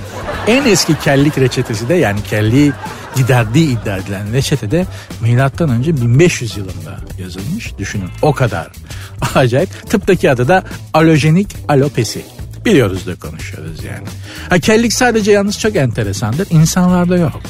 En 0.46 0.64
eski 0.64 0.98
kellik 0.98 1.38
reçetesi 1.38 1.88
de 1.88 1.94
yani 1.94 2.22
kelliği 2.22 2.72
giderdiği 3.16 3.78
iddia 3.78 3.96
edilen 3.96 4.32
reçetede 4.32 4.86
milattan 5.20 5.70
önce 5.70 5.96
1500 5.96 6.56
yılında 6.56 6.98
yazılmış. 7.18 7.78
Düşünün 7.78 8.08
o 8.22 8.32
kadar 8.32 8.68
acayip. 9.34 9.90
Tıptaki 9.90 10.30
adı 10.30 10.48
da 10.48 10.64
alojenik 10.94 11.56
alopesi. 11.68 12.22
Biliyoruz 12.64 13.06
da 13.06 13.14
konuşuyoruz 13.14 13.84
yani. 13.84 14.08
Ha, 14.48 14.58
kellik 14.58 14.92
sadece 14.92 15.32
yalnız 15.32 15.58
çok 15.58 15.76
enteresandır. 15.76 16.46
İnsanlarda 16.50 17.16
yok 17.16 17.40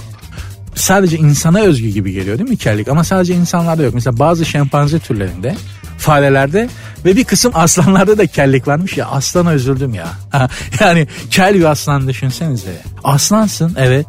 sadece 0.75 1.17
insana 1.17 1.61
özgü 1.61 1.89
gibi 1.89 2.13
geliyor 2.13 2.39
değil 2.39 2.51
mi 2.51 2.57
kellik? 2.57 2.89
Ama 2.89 3.05
sadece 3.05 3.35
insanlarda 3.35 3.83
yok. 3.83 3.95
Mesela 3.95 4.19
bazı 4.19 4.45
şempanze 4.45 4.99
türlerinde 4.99 5.55
farelerde 5.99 6.69
ve 7.05 7.17
bir 7.17 7.25
kısım 7.25 7.53
aslanlarda 7.55 8.19
da 8.19 8.27
kellik 8.27 8.69
varmış 8.69 8.97
ya 8.97 9.07
aslana 9.07 9.55
üzüldüm 9.55 9.95
ya. 9.95 10.09
yani 10.81 11.09
kel 11.31 11.55
bir 11.55 11.65
aslan 11.65 12.09
düşünsenize. 12.09 12.83
Aslansın 13.05 13.75
evet 13.79 14.07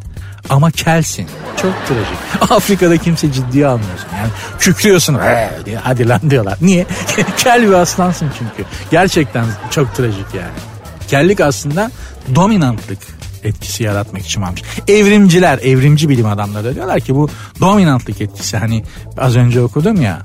ama 0.50 0.72
kelsin. 0.72 1.28
Çok 1.62 1.74
trajik. 1.88 2.52
Afrika'da 2.52 2.98
kimse 2.98 3.32
ciddiye 3.32 3.68
almıyorsun. 3.68 4.08
Yani 4.18 4.30
kükrüyorsun 4.60 5.18
diye 5.66 5.78
hadi 5.78 6.10
lan 6.10 6.22
diyorlar. 6.30 6.58
Niye? 6.62 6.86
Kel 7.38 7.68
bir 7.68 7.74
aslansın 7.74 8.32
çünkü. 8.40 8.70
Gerçekten 8.92 9.46
çok 9.70 9.96
trajik 9.96 10.26
yani. 10.34 10.54
Kellik 11.08 11.42
aslında 11.42 11.92
dominantlık 12.36 13.00
etkisi 13.44 13.84
yaratmak 13.84 14.26
için 14.26 14.42
varmış. 14.42 14.64
Evrimciler, 14.88 15.58
evrimci 15.58 16.10
bilim 16.10 16.26
adamları 16.26 16.76
diyorlar 16.76 17.00
ki 17.00 17.16
bu 17.16 17.30
dominantlık 17.60 18.22
etkisi 18.22 18.58
hani 18.58 18.84
az 19.18 19.36
önce 19.36 19.62
okudum 19.62 20.02
ya 20.02 20.22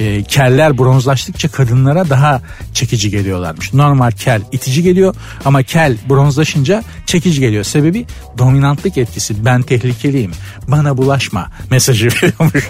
e, 0.00 0.22
keller 0.22 0.78
bronzlaştıkça 0.78 1.48
kadınlara 1.48 2.10
daha 2.10 2.42
çekici 2.74 3.10
geliyorlarmış. 3.10 3.74
Normal 3.74 4.10
kel 4.10 4.42
itici 4.52 4.82
geliyor 4.82 5.14
ama 5.44 5.62
kel 5.62 5.96
bronzlaşınca 6.08 6.84
çekici 7.06 7.40
geliyor. 7.40 7.64
Sebebi 7.64 8.06
dominantlık 8.38 8.98
etkisi. 8.98 9.44
Ben 9.44 9.62
tehlikeliyim. 9.62 10.32
Bana 10.68 10.96
bulaşma 10.96 11.50
mesajı 11.70 12.06
veriyormuş. 12.22 12.68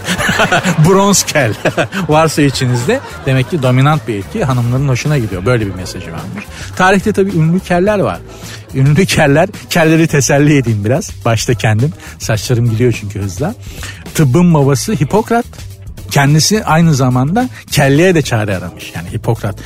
Bronz 0.88 1.22
kel 1.24 1.54
varsa 2.08 2.42
içinizde 2.42 3.00
demek 3.26 3.50
ki 3.50 3.62
dominant 3.62 4.08
bir 4.08 4.14
etki 4.14 4.44
hanımların 4.44 4.88
hoşuna 4.88 5.18
gidiyor. 5.18 5.46
Böyle 5.46 5.66
bir 5.66 5.74
mesajı 5.74 6.06
varmış. 6.06 6.44
Tarihte 6.76 7.12
tabii 7.12 7.30
ünlü 7.30 7.60
keller 7.60 7.98
var. 7.98 8.18
Ünlü 8.74 9.06
keller, 9.06 9.48
kelleri 9.70 10.06
teselli 10.06 10.56
edeyim 10.56 10.84
biraz. 10.84 11.10
Başta 11.24 11.54
kendim. 11.54 11.92
Saçlarım 12.18 12.70
gidiyor 12.70 12.98
çünkü 13.00 13.20
hızla. 13.20 13.54
Tıbbın 14.14 14.54
babası 14.54 14.92
Hipokrat 14.92 15.46
Kendisi 16.16 16.64
aynı 16.64 16.94
zamanda 16.94 17.48
kelleye 17.70 18.14
de 18.14 18.22
çare 18.22 18.56
aramış. 18.56 18.92
Yani 18.94 19.12
Hipokrat 19.12 19.58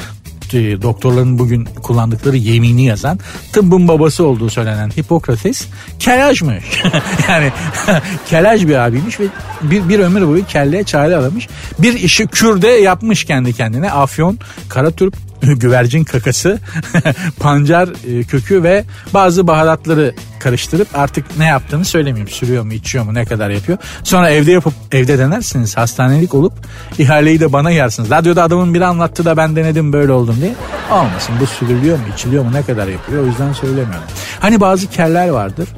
e, 0.52 0.82
doktorların 0.82 1.38
bugün 1.38 1.64
kullandıkları 1.64 2.36
yemini 2.36 2.84
yazan 2.84 3.18
tıbbın 3.52 3.88
babası 3.88 4.26
olduğu 4.26 4.50
söylenen 4.50 4.90
Hipokrates 4.90 5.66
kelajmış. 5.98 6.64
yani 7.28 7.52
kelaj 8.28 8.66
bir 8.66 8.74
abiymiş 8.74 9.20
ve 9.20 9.24
bir, 9.62 9.88
bir 9.88 9.98
ömür 9.98 10.26
boyu 10.26 10.46
kelleye 10.46 10.84
çare 10.84 11.16
aramış. 11.16 11.48
Bir 11.78 11.94
işi 11.94 12.26
kürde 12.26 12.68
yapmış 12.68 13.24
kendi 13.24 13.52
kendine. 13.52 13.90
Afyon, 13.90 14.38
Karatürk, 14.68 15.14
güvercin 15.42 16.04
kakası, 16.04 16.58
pancar 17.40 17.88
e, 17.88 18.22
kökü 18.22 18.62
ve 18.62 18.84
bazı 19.14 19.46
baharatları 19.46 20.14
karıştırıp 20.38 20.88
artık 20.98 21.38
ne 21.38 21.46
yaptığını 21.46 21.84
söylemeyeyim. 21.84 22.28
Sürüyor 22.28 22.64
mu, 22.64 22.72
içiyor 22.72 23.04
mu, 23.04 23.14
ne 23.14 23.24
kadar 23.24 23.50
yapıyor. 23.50 23.78
Sonra 24.04 24.30
evde 24.30 24.52
yapıp 24.52 24.74
evde 24.92 25.18
denersiniz. 25.18 25.76
Hastanelik 25.76 26.34
olup 26.34 26.52
ihaleyi 26.98 27.40
de 27.40 27.52
bana 27.52 27.70
yersiniz. 27.70 28.10
Radyoda 28.10 28.42
adamın 28.42 28.74
biri 28.74 28.86
anlattı 28.86 29.24
da 29.24 29.36
ben 29.36 29.56
denedim 29.56 29.92
böyle 29.92 30.12
oldum 30.12 30.36
diye. 30.40 30.54
Olmasın 30.90 31.34
bu 31.40 31.46
sürülüyor 31.46 31.98
mu, 31.98 32.04
içiliyor 32.14 32.44
mu, 32.44 32.52
ne 32.52 32.62
kadar 32.62 32.88
yapıyor 32.88 33.22
o 33.22 33.26
yüzden 33.26 33.52
söylemiyorum. 33.52 34.08
Hani 34.40 34.60
bazı 34.60 34.90
keller 34.90 35.28
vardır. 35.28 35.68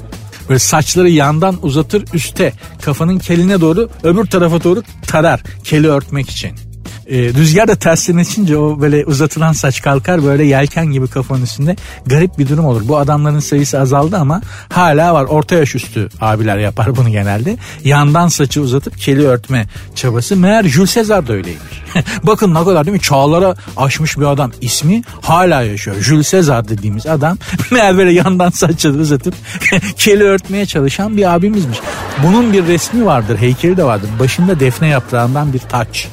Böyle 0.49 0.59
saçları 0.59 1.11
yandan 1.11 1.59
uzatır 1.63 2.05
üste 2.15 2.53
kafanın 2.83 3.19
keline 3.19 3.61
doğru 3.61 3.89
öbür 4.03 4.25
tarafa 4.27 4.65
doğru 4.65 4.83
tarar 5.07 5.43
keli 5.65 5.89
örtmek 5.89 6.31
için. 6.31 6.72
E, 7.13 7.35
rüzgar 7.35 7.69
da 7.69 7.77
tersine 7.77 8.23
içince 8.23 8.57
o 8.57 8.81
böyle 8.81 9.05
uzatılan 9.05 9.53
saç 9.53 9.83
kalkar 9.83 10.25
böyle 10.25 10.45
yelken 10.45 10.87
gibi 10.87 11.09
kafanın 11.09 11.43
üstünde 11.43 11.77
garip 12.07 12.39
bir 12.39 12.49
durum 12.49 12.65
olur. 12.65 12.83
Bu 12.89 12.99
adamların 12.99 13.41
sayısı 13.41 13.81
azaldı 13.81 14.17
ama 14.17 14.43
hala 14.69 15.15
var. 15.15 15.25
Orta 15.25 15.55
yaş 15.55 15.75
üstü 15.75 16.09
abiler 16.21 16.59
yapar 16.59 16.97
bunu 16.97 17.09
genelde. 17.11 17.57
Yandan 17.85 18.29
saçı 18.29 18.61
uzatıp 18.61 18.99
keli 18.99 19.27
örtme 19.27 19.67
çabası. 19.95 20.37
Meğer 20.37 20.65
Jules 20.65 20.95
Caesar 20.95 21.29
da 21.29 21.33
öyleymiş. 21.33 21.83
Bakın 22.23 22.55
ne 22.55 22.65
kadar 22.65 22.87
değil 22.87 22.97
mi? 22.97 23.01
Çağlara 23.01 23.55
aşmış 23.77 24.19
bir 24.19 24.25
adam. 24.25 24.53
ismi 24.61 25.03
hala 25.23 25.63
yaşıyor. 25.63 25.97
Jules 26.01 26.31
Caesar 26.31 26.69
dediğimiz 26.69 27.07
adam 27.07 27.39
meğer 27.71 27.99
böyle 27.99 28.13
yandan 28.13 28.51
saçını 28.51 29.01
uzatıp 29.01 29.35
keli 29.97 30.25
örtmeye 30.25 30.67
çalışan 30.67 31.17
bir 31.17 31.35
abimizmiş. 31.35 31.79
Bunun 32.27 32.53
bir 32.53 32.67
resmi 32.67 33.07
vardır, 33.07 33.39
heykeli 33.39 33.77
de 33.77 33.85
vardır. 33.85 34.09
Başında 34.21 34.61
defne 34.61 34.89
yaprağından 34.89 35.53
bir 35.53 35.59
taç. 35.59 36.09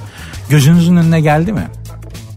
Gözünüzün 0.49 0.95
önüne 0.95 1.21
geldi 1.21 1.53
mi? 1.53 1.67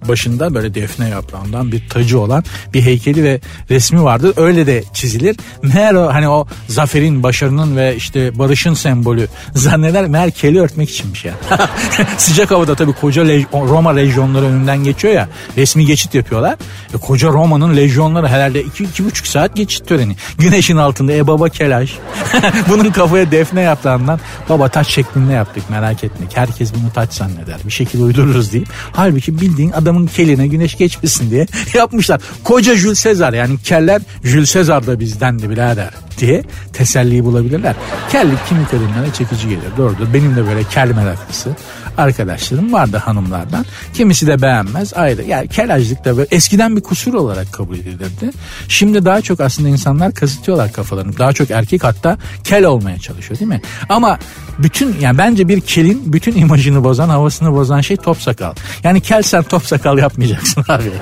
Başında 0.09 0.55
böyle 0.55 0.75
defne 0.75 1.09
yaprağından 1.09 1.73
bir 1.73 1.89
tacı 1.89 2.21
olan 2.21 2.45
bir 2.75 2.83
heykeli 2.83 3.25
ve 3.25 3.41
resmi 3.71 4.03
vardır. 4.03 4.33
Öyle 4.37 4.67
de 4.67 4.85
çizilir. 4.93 5.37
Meğer 5.63 5.95
o 5.95 6.15
hani 6.15 6.29
o 6.29 6.47
zaferin, 6.69 7.23
başarının 7.23 7.77
ve 7.77 7.97
işte 7.97 8.39
barışın 8.39 8.75
sembolü 8.75 9.29
zanneder 9.55 10.07
meğer 10.07 10.31
keli 10.31 10.61
örtmek 10.61 10.91
içinmiş 10.91 11.25
ya. 11.25 11.35
Sıcak 12.19 12.51
havada 12.51 12.75
tabii 12.75 12.93
koca 12.93 13.23
lej- 13.23 13.69
Roma 13.69 13.91
lejyonları 13.91 14.45
önünden 14.45 14.85
geçiyor 14.85 15.15
ya. 15.15 15.29
Resmi 15.57 15.87
geçit 15.87 16.15
yapıyorlar. 16.15 16.57
E, 16.95 16.99
koca 16.99 17.29
Roma'nın 17.29 17.77
lejyonları 17.77 18.29
herhalde 18.29 18.63
iki, 18.63 18.85
iki 18.85 19.05
buçuk 19.05 19.27
saat 19.27 19.57
geçit 19.57 19.89
töreni. 19.89 20.17
Güneşin 20.39 20.77
altında 20.77 21.13
e 21.13 21.27
baba 21.27 21.49
kelaş. 21.49 21.99
Bunun 22.69 22.91
kafaya 22.91 23.31
defne 23.31 23.61
yaprağından 23.61 24.21
baba 24.49 24.69
taç 24.69 24.87
şeklinde 24.89 25.33
yaptık 25.33 25.71
merak 25.71 26.05
etme. 26.05 26.27
Herkes 26.35 26.75
bunu 26.75 26.93
taç 26.95 27.13
zanneder. 27.13 27.57
Bir 27.65 27.73
şekilde 27.73 28.03
uydururuz 28.03 28.53
deyip. 28.53 28.69
Halbuki 28.93 29.41
bildiğin 29.41 29.71
adamın 29.93 30.07
keline 30.07 30.47
güneş 30.47 30.77
geçmesin 30.77 31.31
diye 31.31 31.47
yapmışlar. 31.75 32.21
Koca 32.45 32.77
Jules 32.77 33.05
Caesar 33.05 33.33
yani 33.33 33.59
keller 33.65 34.03
Jules 34.25 34.55
Caesar 34.55 34.87
da 34.87 35.01
bizdendi 35.01 35.51
birader 35.51 35.91
diye 36.19 36.43
teselliyi 36.73 37.25
bulabilirler. 37.25 37.75
Kellik 38.13 38.47
kimi 38.49 38.67
kadınlara 38.67 39.13
çekici 39.13 39.49
gelir 39.49 39.77
doğrudur. 39.77 40.15
Benim 40.15 40.37
de 40.37 40.47
böyle 40.47 40.65
kel 40.65 40.91
meraklısı 40.91 41.51
arkadaşlarım 41.99 42.73
vardı 42.73 42.97
hanımlardan. 42.97 43.67
Kimisi 43.95 44.27
de 44.27 44.43
beğenmez 44.43 44.95
ayrı. 44.95 45.23
Yani 45.23 45.49
kelajlık 45.49 46.05
da 46.05 46.17
böyle 46.17 46.29
eskiden 46.31 46.77
bir 46.77 46.81
kusur 46.81 47.15
olarak 47.15 47.53
kabul 47.53 47.79
edilirdi. 47.79 48.31
Şimdi 48.69 49.05
daha 49.05 49.21
çok 49.21 49.41
aslında 49.41 49.69
insanlar 49.69 50.15
kazıtıyorlar 50.15 50.73
kafalarını. 50.73 51.19
Daha 51.19 51.33
çok 51.33 51.51
erkek 51.51 51.85
hatta 51.85 52.19
kel 52.45 52.65
olmaya 52.65 52.99
çalışıyor 52.99 53.41
değil 53.41 53.49
mi? 53.49 53.61
Ama 53.89 54.19
bütün 54.59 54.97
yani 55.01 55.19
bence 55.19 55.49
bir 55.49 55.61
kelin 55.61 56.13
bütün 56.13 56.37
imajını 56.37 56.85
bozan 56.85 57.09
havasını 57.09 57.53
bozan 57.53 57.81
şey 57.81 57.97
top 57.97 58.23
sakal. 58.23 58.55
Yani 58.85 59.01
kel 59.01 59.23
sen 59.23 59.43
top 59.43 59.67
sakal 59.67 59.99
yapmayacaksın 59.99 60.65
abi. 60.69 60.93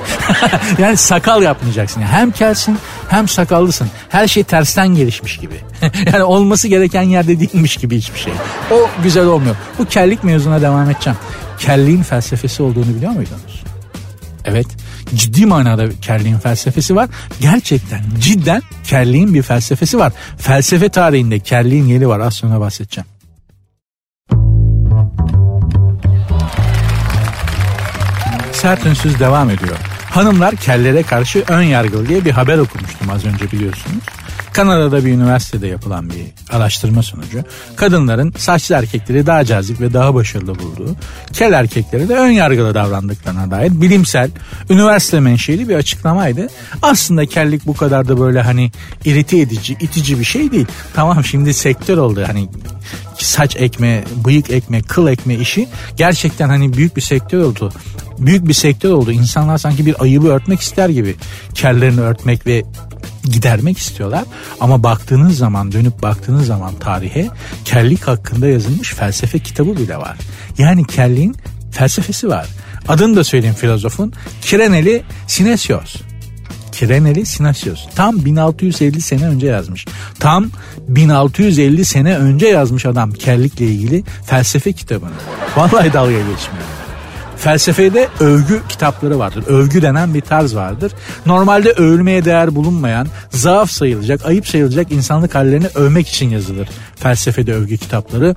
yani 0.79 0.97
sakal 0.97 1.43
yapmayacaksın. 1.43 2.01
Yani 2.01 2.11
hem 2.11 2.31
kelsin 2.31 2.79
hem 3.09 3.29
sakallısın. 3.29 3.89
Her 4.09 4.29
şey 4.29 4.45
tersten 4.45 4.89
gelişmiş 4.89 5.39
gibi. 5.39 5.55
yani 6.13 6.23
olması 6.23 6.69
gereken 6.69 7.03
yerde 7.03 7.41
değilmiş 7.41 7.77
gibi 7.77 7.97
hiçbir 7.99 8.19
şey. 8.19 8.33
O 8.71 8.89
güzel 9.03 9.27
olmuyor. 9.27 9.57
Bu 9.79 9.85
kellik 9.85 10.25
mevzuna 10.25 10.63
devam 10.63 10.80
edeceğim. 10.89 11.19
Kelliğin 11.59 12.03
felsefesi 12.03 12.63
olduğunu 12.63 12.97
biliyor 12.97 13.13
muydunuz? 13.13 13.63
Evet 14.45 14.67
ciddi 15.15 15.47
manada 15.47 16.01
kelliğin 16.03 16.39
felsefesi 16.39 16.97
var. 16.97 17.09
Gerçekten 17.41 18.03
cidden 18.21 18.63
kelliğin 18.85 19.35
bir 19.35 19.43
felsefesi 19.43 19.99
var. 19.99 20.13
Felsefe 20.39 20.89
tarihinde 20.89 21.39
kelliğin 21.39 21.87
yeri 21.87 22.09
var 22.09 22.21
az 22.21 22.35
sonra 22.35 22.61
bahsedeceğim. 22.61 23.07
Sert 28.53 28.85
devam 29.21 29.51
ediyor. 29.51 29.77
Hanımlar 30.11 30.57
kellere 30.57 31.03
karşı 31.03 31.45
ön 31.49 31.63
yargılı 31.63 32.09
diye 32.09 32.25
bir 32.25 32.31
haber 32.31 32.59
okumuştum 32.59 33.11
az 33.11 33.25
önce 33.25 33.53
biliyorsunuz. 33.53 34.05
Kanada'da 34.53 35.05
bir 35.05 35.13
üniversitede 35.13 35.67
yapılan 35.67 36.11
bir 36.11 36.17
araştırma 36.51 37.03
sonucu 37.03 37.45
kadınların 37.77 38.35
saçlı 38.39 38.75
erkekleri 38.75 39.27
daha 39.27 39.45
cazip 39.45 39.81
ve 39.81 39.93
daha 39.93 40.15
başarılı 40.15 40.59
bulduğu, 40.59 40.97
kel 41.33 41.53
erkekleri 41.53 42.09
de 42.09 42.15
ön 42.15 42.31
yargılı 42.31 42.75
davrandıklarına 42.75 43.51
dair 43.51 43.81
bilimsel, 43.81 44.31
üniversite 44.71 45.21
menşeli 45.21 45.69
bir 45.69 45.75
açıklamaydı. 45.75 46.49
Aslında 46.83 47.27
kellik 47.27 47.67
bu 47.67 47.77
kadar 47.77 48.09
da 48.09 48.21
böyle 48.21 48.43
hani 48.43 48.71
irite 49.05 49.39
edici, 49.39 49.77
itici 49.81 50.19
bir 50.19 50.25
şey 50.25 50.53
değil. 50.53 50.67
Tamam 50.95 51.25
şimdi 51.25 51.55
sektör 51.55 51.99
oldu 51.99 52.25
hani 52.27 52.49
saç 53.19 53.57
ekme, 53.57 54.05
bıyık 54.25 54.51
ekme, 54.51 54.83
kıl 54.83 55.09
ekme 55.09 55.35
işi 55.35 55.69
gerçekten 55.97 56.49
hani 56.49 56.73
büyük 56.73 56.97
bir 56.97 57.03
sektör 57.03 57.43
oldu. 57.43 57.73
Büyük 58.21 58.49
bir 58.49 58.55
sektör 58.55 58.91
oldu. 58.91 59.13
İnsanlar 59.13 59.59
sanki 59.59 59.87
bir 59.87 60.03
ayıbı 60.03 60.29
örtmek 60.29 60.61
ister 60.61 60.89
gibi 60.89 61.17
kellerini 61.55 62.01
örtmek 62.01 62.47
ve 62.47 62.63
gidermek 63.25 63.79
istiyorlar. 63.79 64.25
Ama 64.61 64.83
baktığınız 64.83 65.39
zaman 65.39 65.73
dönüp 65.73 66.03
baktığınız 66.03 66.47
zaman 66.47 66.75
tarihe 66.75 67.29
kellik 67.65 68.09
hakkında 68.09 68.49
yazılmış 68.49 68.95
felsefe 68.95 69.39
kitabı 69.39 69.77
bile 69.77 69.97
var. 69.97 70.17
Yani 70.59 70.87
kelliğin 70.87 71.37
felsefesi 71.71 72.29
var. 72.29 72.47
Adını 72.89 73.17
da 73.17 73.25
söyleyeyim 73.25 73.57
filozofun. 73.57 74.13
Kireneli 74.43 75.03
Sinesios. 75.27 75.97
Kireneli 76.73 77.27
Sinasios. 77.27 77.87
Tam 77.95 78.25
1650 78.25 79.01
sene 79.01 79.27
önce 79.27 79.47
yazmış. 79.47 79.87
Tam 80.19 80.51
1650 80.89 81.85
sene 81.85 82.17
önce 82.17 82.47
yazmış 82.47 82.87
adam 82.87 83.13
kellikle 83.13 83.67
ilgili 83.67 84.05
felsefe 84.27 84.73
kitabını. 84.73 85.11
Vallahi 85.57 85.93
dalga 85.93 86.13
geçmiyor. 86.13 86.80
Felsefede 87.41 88.09
övgü 88.21 88.61
kitapları 88.69 89.19
vardır. 89.19 89.45
Övgü 89.47 89.83
denen 89.83 90.15
bir 90.15 90.21
tarz 90.21 90.55
vardır. 90.55 90.93
Normalde 91.27 91.71
övülmeye 91.71 92.25
değer 92.25 92.55
bulunmayan, 92.55 93.07
zaaf 93.31 93.71
sayılacak, 93.71 94.27
ayıp 94.27 94.49
sayılacak 94.49 94.93
insanlık 94.93 95.35
hallerini 95.35 95.67
övmek 95.75 96.09
için 96.09 96.31
yazılır. 96.31 96.69
Felsefede 96.97 97.55
övgü 97.55 97.79
kitapları. 97.79 98.37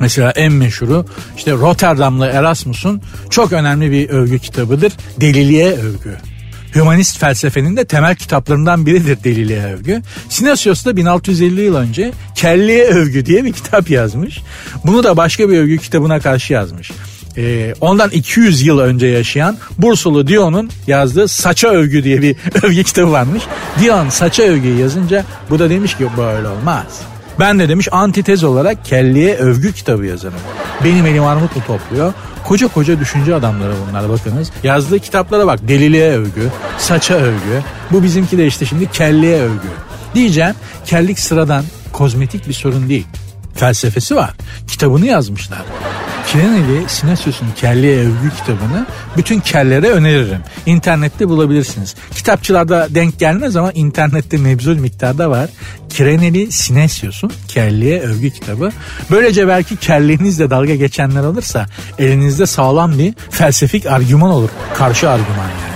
Mesela 0.00 0.30
en 0.30 0.52
meşhuru 0.52 1.06
işte 1.36 1.52
Rotterdamlı 1.52 2.26
Erasmus'un 2.26 3.02
çok 3.30 3.52
önemli 3.52 3.90
bir 3.90 4.08
övgü 4.08 4.38
kitabıdır. 4.38 4.92
Deliliğe 5.20 5.72
övgü. 5.72 6.16
Hümanist 6.74 7.18
felsefenin 7.18 7.76
de 7.76 7.84
temel 7.84 8.14
kitaplarından 8.14 8.86
biridir 8.86 9.24
deliliğe 9.24 9.64
övgü. 9.64 10.02
Sinasios 10.28 10.84
da 10.84 10.96
1650 10.96 11.60
yıl 11.60 11.74
önce 11.74 12.12
Kelliye 12.34 12.84
Övgü 12.84 13.26
diye 13.26 13.44
bir 13.44 13.52
kitap 13.52 13.90
yazmış. 13.90 14.40
Bunu 14.84 15.04
da 15.04 15.16
başka 15.16 15.48
bir 15.48 15.58
övgü 15.58 15.78
kitabına 15.78 16.20
karşı 16.20 16.52
yazmış. 16.52 16.90
Ee, 17.36 17.74
ondan 17.80 18.10
200 18.10 18.62
yıl 18.62 18.78
önce 18.78 19.06
yaşayan 19.06 19.56
Bursulu 19.78 20.26
Dion'un 20.26 20.70
yazdığı 20.86 21.28
Saça 21.28 21.68
Övgü 21.68 22.04
diye 22.04 22.22
bir 22.22 22.36
övgü 22.62 22.84
kitabı 22.84 23.12
varmış. 23.12 23.42
Dion 23.80 24.08
Saça 24.08 24.42
Övgü'yü 24.42 24.78
yazınca 24.78 25.24
bu 25.50 25.58
da 25.58 25.70
demiş 25.70 25.96
ki 25.96 26.06
böyle 26.16 26.48
olmaz. 26.48 27.00
Ben 27.40 27.58
de 27.58 27.68
demiş 27.68 27.88
antitez 27.92 28.44
olarak 28.44 28.84
kelliye 28.84 29.36
övgü 29.36 29.72
kitabı 29.72 30.06
yazarım. 30.06 30.38
Benim 30.84 31.06
elim 31.06 31.24
armut 31.24 31.56
mu 31.56 31.62
topluyor? 31.66 32.12
Koca 32.44 32.68
koca 32.68 33.00
düşünce 33.00 33.34
adamları 33.34 33.72
bunlar 33.88 34.08
bakınız. 34.08 34.50
Yazdığı 34.62 34.98
kitaplara 34.98 35.46
bak 35.46 35.68
deliliğe 35.68 36.10
övgü, 36.10 36.48
saça 36.78 37.14
övgü. 37.14 37.62
Bu 37.90 38.02
bizimki 38.02 38.38
de 38.38 38.46
işte 38.46 38.66
şimdi 38.66 38.90
kelliye 38.90 39.40
övgü. 39.40 39.68
Diyeceğim 40.14 40.54
kellik 40.86 41.18
sıradan 41.18 41.64
kozmetik 41.92 42.48
bir 42.48 42.52
sorun 42.52 42.88
değil. 42.88 43.06
Felsefesi 43.54 44.16
var. 44.16 44.30
Kitabını 44.68 45.06
yazmışlar. 45.06 45.62
Kireneli 46.26 46.88
Sinasios'un 46.88 47.48
Kelliye 47.56 47.98
Övgü 47.98 48.30
kitabını 48.36 48.86
bütün 49.16 49.40
kellere 49.40 49.90
öneririm. 49.90 50.40
İnternette 50.66 51.28
bulabilirsiniz. 51.28 51.94
Kitapçılarda 52.14 52.86
denk 52.90 53.18
gelmez 53.18 53.56
ama 53.56 53.72
internette 53.72 54.36
mebzul 54.36 54.76
miktarda 54.76 55.30
var. 55.30 55.50
Kireneli 55.88 56.52
Sinesios'un 56.52 57.32
Kelliye 57.48 58.00
Övgü 58.00 58.30
kitabı. 58.30 58.72
Böylece 59.10 59.48
belki 59.48 59.76
kelliğinizle 59.76 60.50
dalga 60.50 60.74
geçenler 60.74 61.22
olursa 61.22 61.66
elinizde 61.98 62.46
sağlam 62.46 62.98
bir 62.98 63.14
felsefik 63.30 63.86
argüman 63.86 64.30
olur. 64.30 64.50
Karşı 64.74 65.10
argüman 65.10 65.48
yani. 65.48 65.71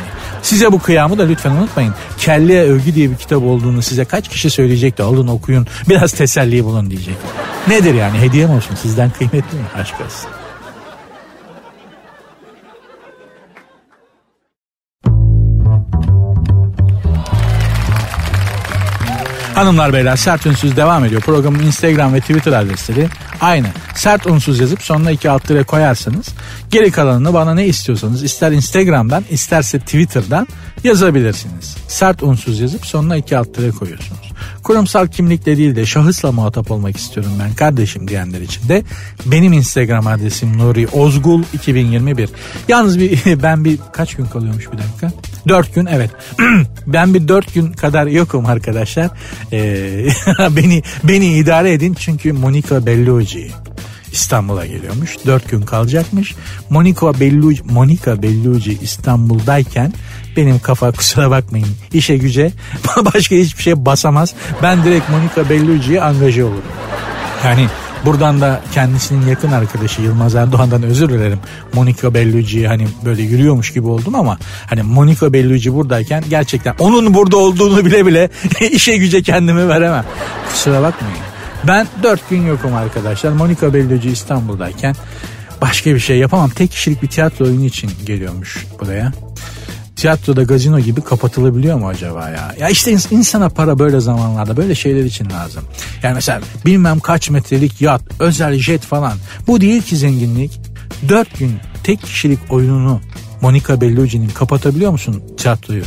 Size 0.46 0.72
bu 0.72 0.78
kıyamı 0.78 1.18
da 1.18 1.22
lütfen 1.22 1.50
unutmayın. 1.50 1.94
Kelliye 2.18 2.62
Övgü 2.62 2.94
diye 2.94 3.10
bir 3.10 3.16
kitap 3.16 3.42
olduğunu 3.42 3.82
size 3.82 4.04
kaç 4.04 4.28
kişi 4.28 4.50
söyleyecek 4.50 4.98
de 4.98 5.02
alın 5.02 5.28
okuyun 5.28 5.66
biraz 5.88 6.12
teselli 6.12 6.64
bulun 6.64 6.90
diyecek. 6.90 7.14
Nedir 7.68 7.94
yani 7.94 8.18
hediye 8.18 8.46
mi 8.46 8.52
olsun 8.52 8.74
sizden 8.74 9.10
kıymetli 9.10 9.58
mi 9.58 9.64
aşk 9.74 9.94
olsun. 9.94 10.30
Hanımlar 19.54 19.92
beyler 19.92 20.16
sert 20.16 20.46
devam 20.76 21.04
ediyor. 21.04 21.20
Programın 21.20 21.62
Instagram 21.62 22.14
ve 22.14 22.20
Twitter 22.20 22.52
adresleri 22.52 23.08
aynı. 23.40 23.66
Sert 23.94 24.26
unsuz 24.26 24.60
yazıp 24.60 24.82
sonuna 24.82 25.10
iki 25.10 25.30
alt 25.30 25.50
lira 25.50 25.64
koyarsanız 25.64 26.26
geri 26.70 26.90
kalanını 26.90 27.34
bana 27.34 27.54
ne 27.54 27.66
istiyorsanız 27.66 28.22
ister 28.22 28.52
Instagram'dan 28.52 29.24
isterse 29.30 29.78
Twitter'dan 29.78 30.48
yazabilirsiniz. 30.84 31.76
Sert 31.88 32.22
unsuz 32.22 32.60
yazıp 32.60 32.86
sonuna 32.86 33.16
iki 33.16 33.38
alt 33.38 33.58
lira 33.58 33.70
koyuyorsunuz. 33.70 34.25
Kurumsal 34.62 35.06
kimlikle 35.06 35.56
değil 35.56 35.76
de 35.76 35.86
şahısla 35.86 36.32
muhatap 36.32 36.70
olmak 36.70 36.96
istiyorum 36.96 37.32
ben 37.40 37.54
kardeşim 37.54 38.08
diyenler 38.08 38.40
için 38.40 38.68
de 38.68 38.82
benim 39.26 39.52
Instagram 39.52 40.06
adresim 40.06 40.58
Nuri 40.58 40.88
Ozgul 40.88 41.42
2021. 41.54 42.30
Yalnız 42.68 42.98
bir 42.98 43.42
ben 43.42 43.64
bir 43.64 43.78
kaç 43.92 44.14
gün 44.14 44.26
kalıyormuş 44.26 44.72
bir 44.72 44.78
dakika? 44.78 45.12
Dört 45.48 45.74
gün 45.74 45.86
evet. 45.86 46.10
ben 46.86 47.14
bir 47.14 47.28
dört 47.28 47.54
gün 47.54 47.72
kadar 47.72 48.06
yokum 48.06 48.46
arkadaşlar. 48.46 49.10
Ee, 49.52 50.08
beni 50.56 50.82
beni 51.04 51.38
idare 51.38 51.72
edin 51.72 51.94
çünkü 51.94 52.32
Monica 52.32 52.86
Bellucci 52.86 53.50
İstanbul'a 54.16 54.66
geliyormuş. 54.66 55.16
Dört 55.26 55.50
gün 55.50 55.62
kalacakmış. 55.62 56.34
Monica 56.70 57.20
Bellucci, 57.20 57.62
Monica 57.64 58.22
Bellucci 58.22 58.78
İstanbul'dayken 58.82 59.92
benim 60.36 60.58
kafa 60.58 60.92
kusura 60.92 61.30
bakmayın 61.30 61.68
işe 61.92 62.16
güce 62.16 62.52
başka 63.14 63.34
hiçbir 63.34 63.62
şey 63.62 63.86
basamaz. 63.86 64.34
Ben 64.62 64.84
direkt 64.84 65.10
Monica 65.10 65.50
Bellucci'ye 65.50 66.02
angaje 66.02 66.44
olurum. 66.44 66.62
Yani 67.44 67.68
Buradan 68.04 68.40
da 68.40 68.60
kendisinin 68.72 69.26
yakın 69.26 69.52
arkadaşı 69.52 70.02
Yılmaz 70.02 70.34
Erdoğan'dan 70.34 70.82
özür 70.82 71.08
dilerim. 71.08 71.38
Monica 71.74 72.14
Bellucci 72.14 72.68
hani 72.68 72.88
böyle 73.04 73.22
yürüyormuş 73.22 73.72
gibi 73.72 73.86
oldum 73.86 74.14
ama 74.14 74.38
hani 74.66 74.82
Monica 74.82 75.32
Bellucci 75.32 75.74
buradayken 75.74 76.24
gerçekten 76.30 76.74
onun 76.78 77.14
burada 77.14 77.36
olduğunu 77.36 77.84
bile 77.84 78.06
bile 78.06 78.30
işe 78.70 78.96
güce 78.96 79.22
kendimi 79.22 79.68
veremem. 79.68 80.04
Kusura 80.52 80.82
bakmayın. 80.82 81.35
Ben 81.64 81.86
dört 82.02 82.30
gün 82.30 82.46
yokum 82.46 82.74
arkadaşlar. 82.74 83.32
Monica 83.32 83.74
Bellucci 83.74 84.10
İstanbul'dayken 84.10 84.94
başka 85.60 85.94
bir 85.94 86.00
şey 86.00 86.18
yapamam. 86.18 86.50
Tek 86.50 86.70
kişilik 86.70 87.02
bir 87.02 87.08
tiyatro 87.08 87.44
oyunu 87.44 87.64
için 87.64 87.90
geliyormuş 88.06 88.66
buraya 88.80 89.12
tiyatroda 89.96 90.42
gazino 90.42 90.80
gibi 90.80 91.00
kapatılabiliyor 91.00 91.78
mu 91.78 91.88
acaba 91.88 92.28
ya? 92.28 92.54
Ya 92.58 92.68
işte 92.68 92.96
insana 93.10 93.48
para 93.48 93.78
böyle 93.78 94.00
zamanlarda 94.00 94.56
böyle 94.56 94.74
şeyler 94.74 95.04
için 95.04 95.30
lazım. 95.30 95.64
Yani 96.02 96.14
mesela 96.14 96.40
bilmem 96.66 97.00
kaç 97.00 97.30
metrelik 97.30 97.80
yat, 97.80 98.02
özel 98.20 98.54
jet 98.54 98.82
falan. 98.82 99.12
Bu 99.46 99.60
değil 99.60 99.82
ki 99.82 99.96
zenginlik. 99.96 100.60
Dört 101.08 101.38
gün 101.38 101.52
tek 101.84 102.02
kişilik 102.02 102.38
oyununu 102.50 103.00
Monica 103.40 103.80
Bellucci'nin 103.80 104.28
kapatabiliyor 104.28 104.92
musun 104.92 105.22
tiyatroyu? 105.36 105.82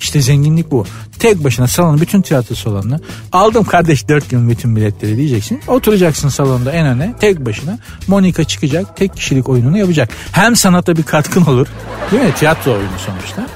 İşte 0.00 0.22
zenginlik 0.22 0.70
bu. 0.70 0.86
Tek 1.18 1.44
başına 1.44 1.66
salonun 1.66 2.00
bütün 2.00 2.22
tiyatro 2.22 2.54
salonunu 2.54 3.00
aldım 3.32 3.64
kardeş 3.64 4.08
dört 4.08 4.30
gün 4.30 4.50
bütün 4.50 4.76
biletleri 4.76 5.16
diyeceksin. 5.16 5.60
Oturacaksın 5.68 6.28
salonda 6.28 6.72
en 6.72 6.86
öne 6.86 7.14
tek 7.20 7.46
başına. 7.46 7.78
Monika 8.06 8.44
çıkacak 8.44 8.96
tek 8.96 9.16
kişilik 9.16 9.48
oyununu 9.48 9.78
yapacak. 9.78 10.08
Hem 10.32 10.56
sanata 10.56 10.96
bir 10.96 11.02
katkın 11.02 11.44
olur 11.44 11.66
değil 12.12 12.22
mi? 12.22 12.34
Tiyatro 12.34 12.72
oyunu 12.72 12.98
sonuçta. 13.06 13.46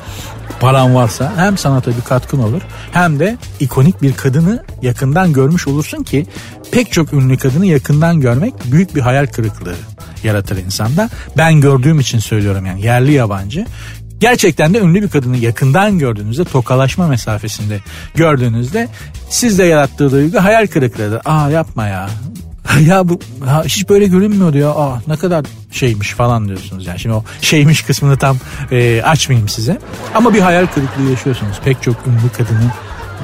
Paran 0.61 0.94
varsa 0.94 1.33
hem 1.37 1.59
sanata 1.59 1.90
bir 1.90 2.03
katkın 2.03 2.38
olur 2.38 2.62
hem 2.92 3.20
de 3.20 3.38
ikonik 3.61 4.03
bir 4.03 4.12
kadını 4.12 4.64
yakından 4.83 5.33
görmüş 5.33 5.68
olursun 5.68 6.03
ki 6.03 6.26
pek 6.72 6.92
çok 6.92 7.12
ünlü 7.12 7.38
kadını 7.38 7.66
yakından 7.66 8.20
görmek 8.20 8.55
büyük 8.72 8.94
bir 8.94 9.00
hayal 9.00 9.26
kırıklığı 9.26 9.74
yaratır 10.24 10.57
insanda. 10.57 11.11
Ben 11.37 11.61
gördüğüm 11.61 12.00
için 12.00 12.18
söylüyorum 12.18 12.66
yani 12.66 12.87
yerli 12.87 13.12
yabancı 13.12 13.66
gerçekten 14.20 14.74
de 14.74 14.78
ünlü 14.78 15.02
bir 15.02 15.09
kadını 15.09 15.37
yakından 15.37 15.98
gördüğünüzde 15.98 16.44
tokalaşma 16.44 17.06
mesafesinde 17.06 17.80
gördüğünüzde 18.14 18.88
sizde 19.28 19.64
yarattığı 19.64 20.12
duygu 20.12 20.38
hayal 20.38 20.66
kırıklığıdır. 20.66 21.20
Aa 21.24 21.50
yapma 21.50 21.87
ya 21.87 22.11
ya 22.87 23.09
bu 23.09 23.20
ha, 23.44 23.62
hiç 23.64 23.88
böyle 23.88 24.06
görünmüyordu 24.06 24.59
ya 24.59 24.70
aa 24.70 25.02
ne 25.06 25.16
kadar 25.16 25.44
şeymiş 25.72 26.11
falan 26.11 26.48
diyorsunuz 26.48 26.87
yani 26.87 26.98
şimdi 26.98 27.14
o 27.14 27.24
şeymiş 27.40 27.83
kısmını 27.83 28.16
tam 28.16 28.37
e, 28.70 29.02
açmayayım 29.02 29.48
size 29.48 29.78
ama 30.14 30.35
bir 30.35 30.40
hayal 30.40 30.66
kırıklığı 30.66 31.11
yaşıyorsunuz 31.11 31.61
pek 31.64 31.83
çok 31.83 31.96
ünlü 32.06 32.33
kadını 32.37 32.70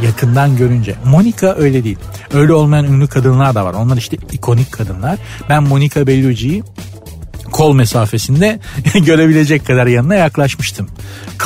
yakından 0.03 0.57
görünce. 0.57 0.95
Monica 1.05 1.55
öyle 1.55 1.85
değil. 1.85 1.99
Öyle 2.35 2.53
olmayan 2.53 2.85
ünlü 2.85 3.07
kadınlar 3.07 3.55
da 3.55 3.65
var. 3.65 3.75
Onlar 3.75 3.97
işte 3.97 4.17
ikonik 4.33 4.73
kadınlar. 4.73 5.19
Ben 5.49 5.63
Monica 5.63 6.07
Bellucci'yi 6.07 6.63
kol 7.51 7.75
mesafesinde 7.75 8.61
görebilecek 8.95 9.67
kadar 9.67 9.87
yanına 9.87 10.15
yaklaşmıştım. 10.15 10.89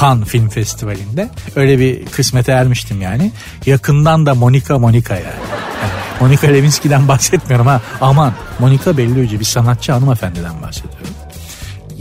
Cannes 0.00 0.28
Film 0.28 0.48
Festivali'nde. 0.48 1.28
Öyle 1.56 1.78
bir 1.78 2.06
kısmete 2.06 2.52
ermiştim 2.52 3.02
yani. 3.02 3.32
Yakından 3.66 4.26
da 4.26 4.34
Monica 4.34 4.78
Monica 4.78 5.14
yani. 5.14 5.24
yani 6.20 6.48
Lewinsky'den 6.48 7.08
bahsetmiyorum 7.08 7.66
ha. 7.66 7.80
Aman 8.00 8.32
Monica 8.58 8.96
Bellucci 8.96 9.40
bir 9.40 9.44
sanatçı 9.44 9.92
hanımefendiden 9.92 10.62
bahsediyorum 10.62 11.19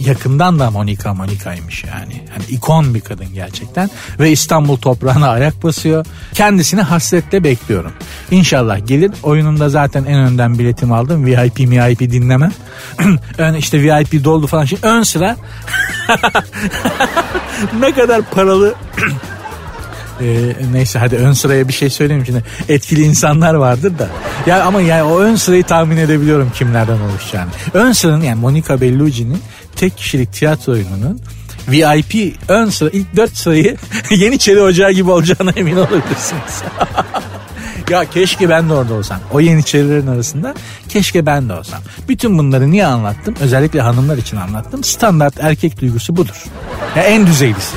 yakından 0.05 0.59
da 0.59 0.71
Monica 0.71 1.13
Monica'ymış 1.13 1.83
yani. 1.83 2.23
Hani 2.33 2.43
ikon 2.49 2.93
bir 2.93 3.01
kadın 3.01 3.33
gerçekten 3.33 3.89
ve 4.19 4.31
İstanbul 4.31 4.77
toprağına 4.77 5.29
ayak 5.29 5.63
basıyor. 5.63 6.05
Kendisini 6.33 6.81
hasretle 6.81 7.43
bekliyorum. 7.43 7.91
İnşallah 8.31 8.87
gelir. 8.87 9.11
Oyununda 9.23 9.69
zaten 9.69 10.05
en 10.05 10.19
önden 10.19 10.59
biletimi 10.59 10.95
aldım. 10.95 11.25
VIP 11.25 11.59
VIP 11.59 11.99
dinlemem. 11.99 12.51
ön 13.37 13.53
işte 13.53 13.81
VIP 13.81 14.23
doldu 14.23 14.47
falan. 14.47 14.65
Şimdi 14.65 14.87
ön 14.87 15.03
sıra 15.03 15.35
ne 17.79 17.91
kadar 17.91 18.21
paralı 18.21 18.75
ee, 20.21 20.53
neyse 20.71 20.99
hadi 20.99 21.15
ön 21.15 21.33
sıraya 21.33 21.67
bir 21.67 21.73
şey 21.73 21.89
söyleyeyim 21.89 22.25
şimdi 22.25 22.43
etkili 22.69 23.01
insanlar 23.01 23.53
vardır 23.53 23.99
da 23.99 24.07
ya 24.47 24.63
ama 24.63 24.81
yani 24.81 25.03
o 25.03 25.19
ön 25.19 25.35
sırayı 25.35 25.63
tahmin 25.63 25.97
edebiliyorum 25.97 26.51
kimlerden 26.55 26.99
oluşacağını 26.99 27.49
ön 27.73 27.91
sıranın 27.91 28.21
yani 28.21 28.39
Monica 28.39 28.81
Bellucci'nin 28.81 29.41
tek 29.79 29.97
kişilik 29.97 30.33
tiyatro 30.33 30.73
oyununun 30.73 31.21
VIP 31.67 32.35
ön 32.47 32.69
sıra 32.69 32.89
ilk 32.89 33.15
dört 33.15 33.37
sırayı 33.37 33.77
Yeniçeri 34.09 34.61
Ocağı 34.61 34.91
gibi 34.91 35.11
olacağına 35.11 35.51
emin 35.51 35.75
olabilirsiniz. 35.75 36.63
ya 37.89 38.05
keşke 38.05 38.49
ben 38.49 38.69
de 38.69 38.73
orada 38.73 38.93
olsam. 38.93 39.19
O 39.33 39.39
Yeniçerilerin 39.39 40.07
arasında 40.07 40.53
keşke 40.89 41.25
ben 41.25 41.49
de 41.49 41.53
olsam. 41.53 41.79
Bütün 42.09 42.37
bunları 42.37 42.71
niye 42.71 42.85
anlattım? 42.85 43.35
Özellikle 43.39 43.81
hanımlar 43.81 44.17
için 44.17 44.37
anlattım. 44.37 44.83
Standart 44.83 45.33
erkek 45.39 45.81
duygusu 45.81 46.15
budur. 46.15 46.43
Ya 46.95 47.03
en 47.03 47.27
düzeylisi. 47.27 47.75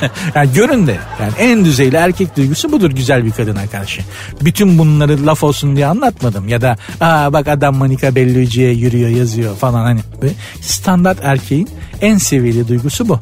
yani 0.34 0.52
görün 0.54 0.86
de 0.86 0.96
yani 1.20 1.32
en 1.38 1.64
düzeyli 1.64 1.96
erkek 1.96 2.36
duygusu 2.36 2.72
budur 2.72 2.90
güzel 2.90 3.24
bir 3.24 3.30
kadına 3.30 3.66
karşı. 3.66 4.02
Bütün 4.40 4.78
bunları 4.78 5.26
laf 5.26 5.42
olsun 5.42 5.76
diye 5.76 5.86
anlatmadım 5.86 6.48
ya 6.48 6.60
da 6.60 6.76
aa 7.00 7.32
bak 7.32 7.48
adam 7.48 7.76
Monica 7.76 8.14
Bellucci'ye 8.14 8.72
yürüyor 8.72 9.08
yazıyor 9.08 9.56
falan 9.56 9.82
hani 9.82 10.00
standart 10.60 11.18
erkeğin 11.22 11.68
en 12.00 12.18
seviyeli 12.18 12.68
duygusu 12.68 13.08
bu. 13.08 13.20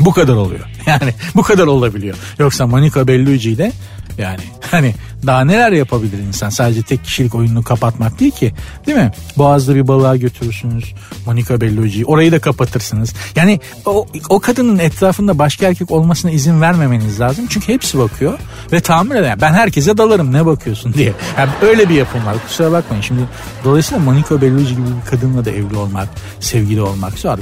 Bu 0.00 0.12
kadar 0.12 0.34
oluyor. 0.34 0.60
Yani 0.86 1.14
bu 1.34 1.42
kadar 1.42 1.66
olabiliyor. 1.66 2.16
Yoksa 2.38 2.66
Monica 2.66 3.08
Bellucci 3.08 3.50
ile 3.50 3.72
yani 4.18 4.40
hani 4.70 4.94
daha 5.26 5.44
neler 5.44 5.72
yapabilir 5.72 6.18
insan 6.18 6.50
sadece 6.50 6.82
tek 6.82 7.04
kişilik 7.04 7.34
oyununu 7.34 7.62
kapatmak 7.62 8.20
değil 8.20 8.32
ki 8.32 8.52
değil 8.86 8.98
mi? 8.98 9.10
Boğaz'da 9.38 9.74
bir 9.74 9.88
balığa 9.88 10.16
götürürsünüz 10.16 10.94
Monica 11.26 11.60
Bellucci'yi 11.60 12.04
orayı 12.04 12.32
da 12.32 12.38
kapatırsınız. 12.38 13.14
Yani 13.36 13.60
o, 13.86 14.06
o 14.28 14.40
kadının 14.40 14.78
etrafında 14.78 15.38
başka 15.38 15.66
erkek 15.66 15.90
olmasına 15.90 16.30
izin 16.30 16.60
vermemeniz 16.60 17.20
lazım. 17.20 17.46
Çünkü 17.48 17.72
hepsi 17.72 17.98
bakıyor 17.98 18.38
ve 18.72 18.80
tahammül 18.80 19.16
eder. 19.16 19.40
Ben 19.40 19.52
herkese 19.52 19.98
dalarım 19.98 20.32
ne 20.32 20.46
bakıyorsun 20.46 20.92
diye. 20.94 21.12
Yani 21.38 21.50
öyle 21.62 21.88
bir 21.88 21.94
yapım 21.94 22.26
var 22.26 22.36
kusura 22.46 22.72
bakmayın. 22.72 23.02
Şimdi 23.02 23.22
dolayısıyla 23.64 24.04
Monica 24.04 24.42
Bellucci 24.42 24.76
gibi 24.76 24.86
bir 25.02 25.10
kadınla 25.10 25.44
da 25.44 25.50
evli 25.50 25.76
olmak, 25.76 26.08
sevgili 26.40 26.82
olmak 26.82 27.18
zor 27.18 27.38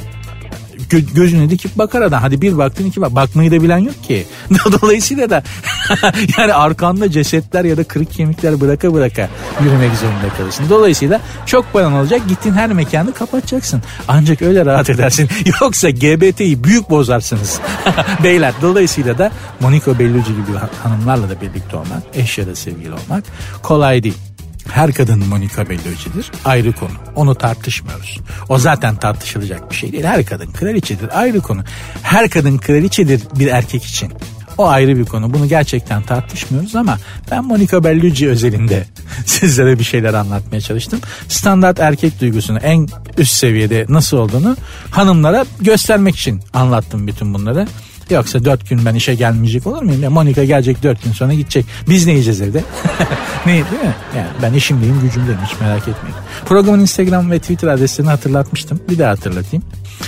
gö- 0.91 1.15
gözüne 1.15 1.51
dikip 1.51 1.79
bakar 1.79 2.03
adam. 2.03 2.23
Hadi 2.23 2.43
bir 2.43 2.59
baktın 2.59 2.85
iki 2.85 3.01
bak. 3.01 3.15
Bakmayı 3.15 3.51
da 3.51 3.63
bilen 3.63 3.79
yok 3.79 4.05
ki. 4.05 4.27
Dolayısıyla 4.83 5.31
da 5.31 5.43
yani 6.39 6.55
arkanda 6.55 7.11
cesetler 7.11 7.65
ya 7.65 7.77
da 7.77 7.85
kırık 7.85 8.13
kemikler 8.13 8.61
bıraka 8.61 8.95
bıraka 8.95 9.29
yürümek 9.65 9.95
zorunda 9.95 10.37
kalırsın. 10.37 10.65
Dolayısıyla 10.71 11.21
çok 11.47 11.73
paran 11.73 11.93
olacak. 11.93 12.21
Gittin 12.29 12.53
her 12.53 12.73
mekanı 12.73 13.13
kapatacaksın. 13.13 13.83
Ancak 14.09 14.43
öyle 14.43 14.67
rahat 14.67 14.91
edersin. 14.91 15.29
Yoksa 15.61 15.91
GBT'yi 15.91 16.65
büyük 16.65 16.91
bozarsınız. 16.91 17.61
Beyler 18.25 18.55
dolayısıyla 18.63 19.19
da 19.19 19.33
Monica 19.61 19.99
Bellucci 19.99 20.33
gibi 20.33 20.59
hanımlarla 20.83 21.31
da 21.31 21.41
birlikte 21.41 21.77
olmak, 21.77 22.03
eş 22.15 22.39
ya 22.39 22.47
da 22.47 22.55
sevgili 22.55 22.93
olmak 22.93 23.25
kolay 23.63 24.03
değil. 24.03 24.28
Her 24.73 24.93
kadın 24.93 25.27
Monica 25.29 25.69
Bellucci'dir 25.69 26.31
ayrı 26.45 26.73
konu. 26.73 26.91
Onu 27.17 27.35
tartışmıyoruz. 27.35 28.19
O 28.49 28.59
zaten 28.59 28.97
tartışılacak 28.97 29.71
bir 29.71 29.77
şey 29.77 29.93
değil. 29.93 30.05
Her 30.05 30.27
kadın 30.27 30.53
kraliçedir 30.53 31.21
ayrı 31.21 31.41
konu. 31.41 31.65
Her 32.03 32.31
kadın 32.31 32.59
kraliçedir 32.59 33.23
bir 33.39 33.47
erkek 33.47 33.85
için. 33.85 34.13
O 34.59 34.69
ayrı 34.69 34.97
bir 34.97 35.05
konu. 35.05 35.35
Bunu 35.35 35.49
gerçekten 35.49 36.03
tartışmıyoruz 36.03 36.77
ama 36.77 36.99
ben 37.31 37.45
Monica 37.45 37.85
Bellucci 37.85 38.29
özelinde 38.29 38.85
sizlere 39.27 39.79
bir 39.79 39.85
şeyler 39.85 40.15
anlatmaya 40.15 40.61
çalıştım. 40.61 41.01
Standart 41.29 41.81
erkek 41.81 42.21
duygusunu 42.21 42.59
en 42.59 42.89
üst 43.19 43.33
seviyede 43.33 43.87
nasıl 43.89 44.17
olduğunu 44.17 44.57
hanımlara 44.91 45.45
göstermek 45.61 46.17
için 46.17 46.41
anlattım 46.53 47.07
bütün 47.07 47.35
bunları. 47.35 47.69
Yoksa 48.11 48.45
dört 48.45 48.69
gün 48.69 48.85
ben 48.85 48.95
işe 48.95 49.15
gelmeyecek 49.15 49.67
olur 49.67 49.83
muyum? 49.83 50.03
Ya 50.03 50.11
Monika 50.11 50.45
gelecek 50.45 50.83
dört 50.83 51.05
gün 51.05 51.13
sonra 51.13 51.35
gidecek. 51.35 51.67
Biz 51.89 52.07
ne 52.07 52.13
yiyeceğiz 52.13 52.41
evde? 52.41 52.65
ne 53.47 53.53
değil 53.53 53.65
mi? 53.65 53.95
Yani 54.17 54.29
ben 54.43 54.53
işimdeyim 54.53 55.01
gücümdeyim 55.01 55.41
hiç 55.47 55.61
merak 55.61 55.89
etmeyin. 55.89 56.17
Programın 56.45 56.81
Instagram 56.81 57.31
ve 57.31 57.39
Twitter 57.39 57.69
adreslerini 57.69 58.11
hatırlatmıştım. 58.11 58.81
Bir 58.91 58.99
daha 58.99 59.11
hatırlatayım. 59.11 59.65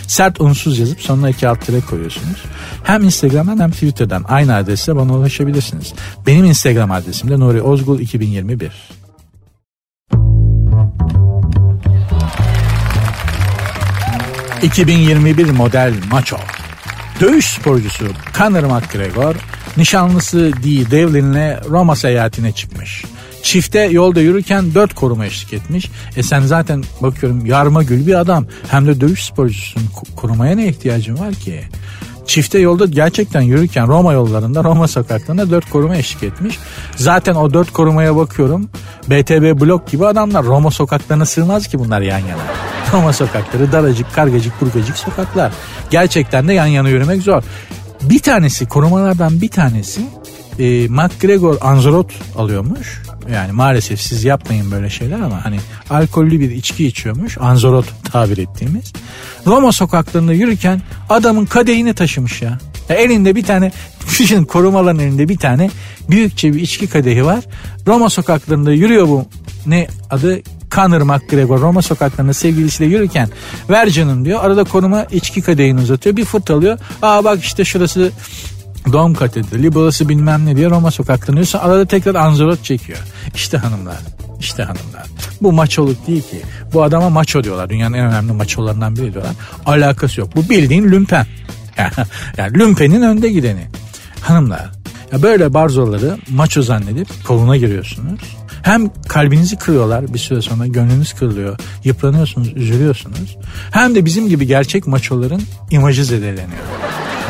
Sert 0.07 0.41
unsuz 0.41 0.79
yazıp 0.79 1.03
sonuna 1.03 1.31
iki 1.31 1.49
alt 1.49 1.67
tere 1.67 1.81
koyuyorsunuz. 1.81 2.45
Hem 2.85 3.05
Instagram'dan 3.05 3.59
hem 3.59 3.71
Twitter'dan 3.71 4.25
aynı 4.29 4.55
adresle 4.57 4.97
bana 4.97 5.13
ulaşabilirsiniz. 5.13 5.93
Benim 6.27 6.45
Instagram 6.45 6.91
adresim 6.91 7.31
de 7.31 7.41
Nuri 7.41 7.63
Ozgul 7.63 8.01
2021. 8.01 8.71
...2021 14.63 15.53
model 15.53 15.95
maço. 16.11 16.37
Dövüş 17.21 17.47
sporcusu 17.47 18.05
Conor 18.39 18.63
McGregor 18.63 19.35
nişanlısı 19.77 20.53
Dee 20.63 20.91
Devlin'le 20.91 21.71
Roma 21.71 21.97
seyahatine 21.97 22.53
çıkmış. 22.53 23.05
Çifte 23.43 23.81
yolda 23.81 24.21
yürürken 24.21 24.75
dört 24.75 24.95
koruma 24.95 25.27
eşlik 25.27 25.53
etmiş. 25.53 25.91
E 26.17 26.23
sen 26.23 26.41
zaten 26.41 26.85
bakıyorum 27.01 27.47
yarma 27.47 27.83
gül 27.83 28.07
bir 28.07 28.21
adam. 28.21 28.47
Hem 28.69 28.87
de 28.87 29.01
dövüş 29.01 29.25
sporcusun. 29.25 29.83
Korumaya 30.17 30.57
ne 30.57 30.69
ihtiyacın 30.69 31.19
var 31.19 31.35
ki? 31.35 31.63
Çifte 32.31 32.59
yolda 32.59 32.87
gerçekten 32.87 33.41
yürürken 33.41 33.89
Roma 33.89 34.13
yollarında 34.13 34.65
Roma 34.65 34.89
sokaklarında 34.89 35.51
dört 35.51 35.71
koruma 35.71 35.97
eşlik 35.97 36.23
etmiş. 36.23 36.59
Zaten 36.97 37.35
o 37.35 37.55
dört 37.55 37.73
korumaya 37.73 38.17
bakıyorum. 38.17 38.71
BTB 39.09 39.61
blok 39.61 39.91
gibi 39.91 40.07
adamlar 40.07 40.45
Roma 40.45 40.71
sokaklarına 40.71 41.27
sığmaz 41.27 41.67
ki 41.69 41.79
bunlar 41.79 42.01
yan 42.01 42.19
yana. 42.19 42.43
Roma 42.93 43.13
sokakları 43.13 43.73
daracık, 43.73 44.15
kargacık, 44.15 44.61
burgacık 44.61 44.97
sokaklar. 44.97 45.53
Gerçekten 45.91 46.49
de 46.49 46.53
yan 46.53 46.67
yana 46.67 46.89
yürümek 46.89 47.23
zor. 47.23 47.43
Bir 48.03 48.19
tanesi 48.19 48.69
korumalardan 48.69 49.41
bir 49.41 49.49
tanesi 49.49 50.01
e, 50.59 50.89
McGregor 50.89 51.57
Anzorot 51.61 52.13
alıyormuş. 52.37 53.03
Yani 53.35 53.53
maalesef 53.53 54.01
siz 54.01 54.25
yapmayın 54.25 54.71
böyle 54.71 54.91
şeyler 54.91 55.21
ama 55.21 55.45
hani 55.45 55.61
alkollü 55.91 56.41
bir 56.41 56.51
içki 56.51 56.87
içiyormuş. 56.87 57.39
Anzorot 57.39 57.87
tabir 58.13 58.39
ettiğimiz. 58.39 58.93
Roma 59.47 59.73
sokaklarında 59.73 60.33
yürürken 60.33 60.83
adamın 61.09 61.47
kadehini 61.47 61.95
taşımış 61.95 62.43
ya. 62.43 62.59
ya 62.89 62.97
elinde 62.97 63.37
bir 63.37 63.45
tane 63.45 63.73
düşünün 64.19 64.45
korumaların 64.45 64.99
elinde 64.99 65.29
bir 65.29 65.37
tane 65.37 65.71
büyükçe 66.11 66.55
bir 66.55 66.61
içki 66.61 66.87
kadehi 66.87 67.25
var. 67.25 67.45
Roma 67.87 68.11
sokaklarında 68.11 68.73
yürüyor 68.73 69.09
bu 69.09 69.27
ne 69.67 69.87
adı 70.11 70.43
Conor 70.71 71.03
McGregor 71.03 71.61
Roma 71.61 71.83
sokaklarında 71.83 72.33
sevgilisiyle 72.33 72.91
yürürken 72.91 73.29
ver 73.71 73.91
canım 73.91 74.25
diyor. 74.25 74.45
Arada 74.45 74.65
koruma 74.65 75.05
içki 75.05 75.43
kadehini 75.43 75.81
uzatıyor. 75.81 76.17
Bir 76.17 76.25
fırt 76.25 76.51
alıyor. 76.51 76.79
Aa 77.03 77.25
bak 77.25 77.45
işte 77.45 77.65
şurası 77.65 78.13
Dom 78.93 79.15
katedrali 79.15 79.75
burası 79.75 80.09
bilmem 80.09 80.47
ne 80.47 80.57
diye 80.57 80.71
Roma 80.71 80.91
sokaklarında 80.91 81.41
yürüyorsa 81.41 81.59
arada 81.59 81.85
tekrar 81.85 82.15
anzorot 82.15 82.65
çekiyor. 82.65 82.99
İşte 83.35 83.59
hanımlar 83.59 83.99
işte 84.41 84.63
hanımlar. 84.63 85.07
Bu 85.43 85.53
maçoluk 85.53 86.07
değil 86.07 86.23
ki. 86.23 86.43
Bu 86.73 86.83
adama 86.83 87.11
maço 87.11 87.45
diyorlar. 87.45 87.71
Dünyanın 87.71 87.95
en 87.95 88.07
önemli 88.07 88.33
maçolarından 88.33 88.97
biri 88.97 89.13
diyorlar. 89.13 89.35
Alakası 89.67 90.21
yok. 90.21 90.37
Bu 90.37 90.51
bildiğin 90.51 90.93
lümpen. 90.93 91.27
yani 92.37 92.59
lümpenin 92.59 93.03
önde 93.03 93.29
gideni. 93.29 93.67
Hanımlar 94.21 94.71
ya 95.13 95.23
böyle 95.23 95.55
barzoları 95.55 96.19
maço 96.29 96.63
zannedip 96.63 97.09
koluna 97.27 97.57
giriyorsunuz. 97.57 98.21
Hem 98.63 98.91
kalbinizi 99.09 99.57
kırıyorlar 99.57 100.15
bir 100.15 100.19
süre 100.19 100.43
sonra 100.43 100.67
gönlünüz 100.67 101.13
kırılıyor. 101.13 101.59
Yıpranıyorsunuz, 101.85 102.57
üzülüyorsunuz. 102.57 103.37
Hem 103.71 103.95
de 103.95 104.05
bizim 104.05 104.29
gibi 104.29 104.47
gerçek 104.47 104.87
maçoların 104.87 105.43
imajı 105.71 106.05
zedeleniyor. 106.05 106.65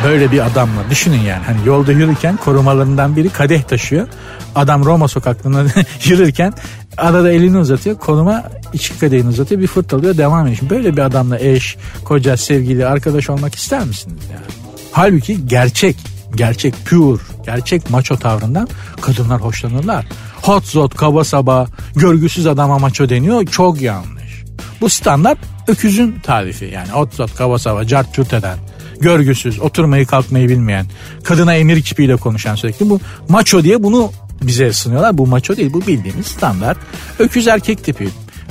Böyle 0.05 0.33
bir 0.33 0.47
adamla 0.47 0.91
düşünün 0.91 1.21
yani 1.21 1.43
hani 1.47 1.59
yolda 1.67 1.93
yürürken 1.93 2.37
korumalarından 2.37 3.17
biri 3.17 3.29
kadeh 3.29 3.63
taşıyor. 3.63 4.09
Adam 4.55 4.85
Roma 4.85 5.09
sokaklarında 5.09 5.65
yürürken 6.05 6.53
arada 6.97 7.33
elini 7.33 7.59
uzatıyor. 7.59 7.99
Koruma 7.99 8.45
içki 8.73 8.99
kadehini 8.99 9.29
uzatıyor 9.29 9.61
bir 9.61 9.67
fırt 9.67 9.95
alıyor 9.95 10.17
devam 10.17 10.47
ediyor. 10.47 10.71
Böyle 10.71 10.93
bir 10.97 11.03
adamla 11.03 11.39
eş, 11.39 11.77
koca, 12.05 12.37
sevgili, 12.37 12.87
arkadaş 12.87 13.31
olmak 13.31 13.55
ister 13.55 13.85
misiniz 13.85 14.23
yani? 14.33 14.45
Halbuki 14.93 15.47
gerçek, 15.47 15.97
gerçek, 16.35 16.75
pure, 16.87 17.23
gerçek 17.47 17.91
maço 17.91 18.17
tavrından 18.17 18.69
kadınlar 19.01 19.41
hoşlanırlar. 19.41 20.07
Hot 20.43 20.65
zot, 20.65 20.97
kaba 20.97 21.25
saba, 21.25 21.67
görgüsüz 21.97 22.47
adama 22.47 22.79
maço 22.79 23.09
deniyor. 23.09 23.47
Çok 23.47 23.81
yanlış. 23.81 24.45
Bu 24.81 24.89
standart 24.89 25.39
öküzün 25.69 26.17
tarifi 26.23 26.65
yani 26.65 26.89
hot 26.89 27.15
zot, 27.15 27.35
kaba 27.35 27.59
saba, 27.59 27.87
cart 27.87 28.19
eden 28.19 28.59
görgüsüz, 29.01 29.61
oturmayı 29.61 30.07
kalkmayı 30.07 30.49
bilmeyen, 30.49 30.87
kadına 31.25 31.55
emir 31.55 31.83
kipiyle 31.83 32.17
konuşan 32.17 32.55
sürekli 32.55 32.91
bu 32.91 33.01
maço 33.29 33.65
diye 33.65 33.83
bunu 33.83 34.13
bize 34.43 34.73
sınıyorlar. 34.73 35.19
Bu 35.19 35.27
maço 35.27 35.57
değil 35.57 35.73
bu 35.73 35.87
bildiğimiz 35.87 36.27
standart 36.27 36.79
öküz 37.19 37.47
erkek 37.47 37.85
tipi. 37.85 38.09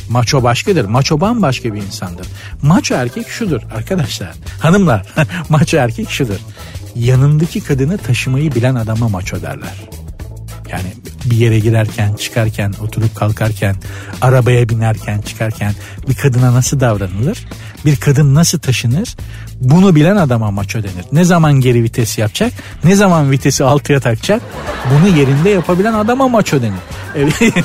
Maço 0.10 0.44
başkadır. 0.44 0.86
Maço 0.86 1.22
bambaşka 1.22 1.74
bir 1.74 1.82
insandır. 1.82 2.28
Maço 2.62 2.96
erkek 2.96 3.30
şudur 3.30 3.62
arkadaşlar. 3.76 4.32
Hanımlar 4.60 5.08
maço 5.50 5.78
erkek 5.78 6.10
şudur. 6.10 6.40
Yanındaki 6.96 7.62
kadını 7.62 7.98
taşımayı 7.98 8.56
bilen 8.56 8.76
adama 8.76 9.10
maço 9.10 9.42
derler. 9.42 9.74
Yani 10.72 10.94
bir 11.26 11.36
yere 11.36 11.60
girerken, 11.60 12.14
çıkarken, 12.14 12.74
oturup 12.82 13.16
kalkarken, 13.16 13.76
arabaya 14.22 14.70
binerken, 14.70 15.22
çıkarken 15.22 15.74
bir 16.10 16.16
kadına 16.16 16.54
nasıl 16.54 16.80
davranılır? 16.80 17.48
Bir 17.86 17.96
kadın 17.96 18.36
nasıl 18.36 18.60
taşınır? 18.60 19.16
Bunu 19.62 19.96
bilen 19.96 20.16
adama 20.16 20.52
maço 20.52 20.80
denir. 20.80 21.06
Ne 21.12 21.24
zaman 21.24 21.54
geri 21.54 21.84
vites 21.84 22.18
yapacak? 22.18 22.54
Ne 22.84 22.96
zaman 22.96 23.32
vitesi 23.32 23.64
altıya 23.64 24.00
takacak? 24.00 24.42
Bunu 24.94 25.18
yerinde 25.18 25.50
yapabilen 25.50 25.94
adama 25.94 26.28
maço 26.28 26.62
denir. 26.62 26.80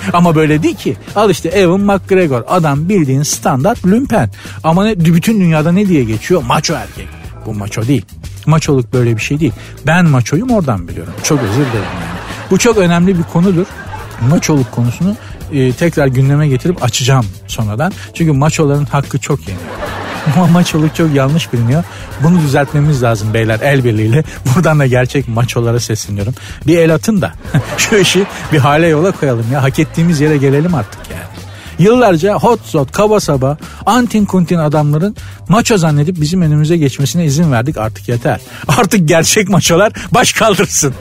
Ama 0.13 0.35
böyle 0.35 0.63
değil 0.63 0.77
ki. 0.77 0.97
Al 1.17 1.31
işte 1.31 1.49
Evan 1.49 1.81
McGregor. 1.81 2.43
Adam 2.49 2.89
bildiğin 2.89 3.23
standart 3.23 3.87
lümpen. 3.87 4.31
Ama 4.65 4.85
ne, 4.85 5.01
bütün 5.05 5.41
dünyada 5.41 5.73
ne 5.73 5.89
diye 5.89 6.05
geçiyor? 6.05 6.43
Maço 6.43 6.75
erkek. 6.75 7.09
Bu 7.47 7.55
maço 7.55 7.87
değil. 7.87 8.05
Maçoluk 8.47 8.93
böyle 8.93 9.17
bir 9.17 9.23
şey 9.23 9.41
değil. 9.41 9.53
Ben 9.87 10.05
maçoyum 10.07 10.51
oradan 10.51 10.89
biliyorum. 10.89 11.13
Çok 11.23 11.41
özür 11.43 11.55
dilerim 11.55 11.75
yani. 11.75 12.14
Bu 12.55 12.59
çok 12.59 12.79
önemli 12.79 13.19
bir 13.19 13.23
konudur. 13.23 13.67
Maçoluk 14.29 14.73
konusunu 14.73 15.17
e, 15.53 15.73
tekrar 15.73 16.07
gündeme 16.07 16.49
getirip 16.49 16.85
açacağım 16.85 17.27
sonradan. 17.47 17.93
Çünkü 18.15 18.33
maçoların 18.33 18.85
hakkı 18.85 19.19
çok. 19.19 19.41
Ama 20.37 20.47
maçoluk 20.47 20.95
çok 20.95 21.15
yanlış 21.15 21.53
biliniyor. 21.53 21.85
Bunu 22.23 22.41
düzeltmemiz 22.41 23.03
lazım 23.03 23.35
beyler 23.35 23.61
el 23.61 23.85
birliğiyle. 23.85 24.25
Buradan 24.55 24.79
da 24.79 24.87
gerçek 24.87 25.29
maçolara 25.29 25.81
sesleniyorum. 25.81 26.35
Bir 26.67 26.79
el 26.79 26.95
atın 26.95 27.23
da 27.23 27.33
şu 27.79 27.97
işi 27.97 28.27
bir 28.53 28.59
hale 28.59 28.87
yola 28.87 29.13
koyalım 29.13 29.47
ya. 29.53 29.63
Hak 29.63 29.79
ettiğimiz 29.79 30.21
yere 30.21 30.37
gelelim 30.37 30.75
artık 30.75 31.01
yani. 31.11 31.25
Yıllarca 31.79 32.35
hot 32.35 32.61
zot, 32.67 32.93
kaba 32.93 33.21
saba, 33.21 33.59
antin 33.87 34.25
kuntin 34.25 34.59
adamların 34.59 35.17
maço 35.49 35.79
zannedip 35.79 36.21
bizim 36.21 36.43
önümüze 36.43 36.77
geçmesine 36.77 37.25
izin 37.25 37.53
verdik 37.53 37.79
artık 37.79 38.09
yeter. 38.09 38.41
Artık 38.69 39.09
gerçek 39.09 39.49
maçolar 39.49 39.93
baş 40.13 40.33
kaldırsın. 40.33 40.95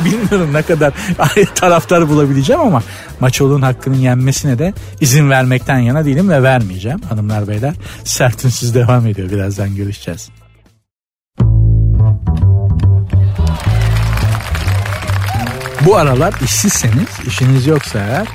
Bilmiyorum 0.04 0.52
ne 0.52 0.62
kadar 0.62 0.92
taraftar 1.54 2.08
bulabileceğim 2.08 2.62
ama 2.62 2.82
maçoluğun 3.20 3.62
hakkının 3.62 3.96
yenmesine 3.96 4.58
de 4.58 4.74
izin 5.00 5.30
vermekten 5.30 5.78
yana 5.78 6.04
değilim 6.04 6.30
ve 6.30 6.42
vermeyeceğim. 6.42 7.00
Hanımlar 7.08 7.48
beyler 7.48 7.74
sert 8.04 8.44
ünsüz 8.44 8.74
devam 8.74 9.06
ediyor. 9.06 9.30
Birazdan 9.30 9.76
görüşeceğiz. 9.76 10.28
Bu 15.86 15.96
aralar 15.96 16.34
işsizseniz, 16.44 17.08
işiniz 17.26 17.66
yoksa 17.66 17.98
eğer 17.98 18.26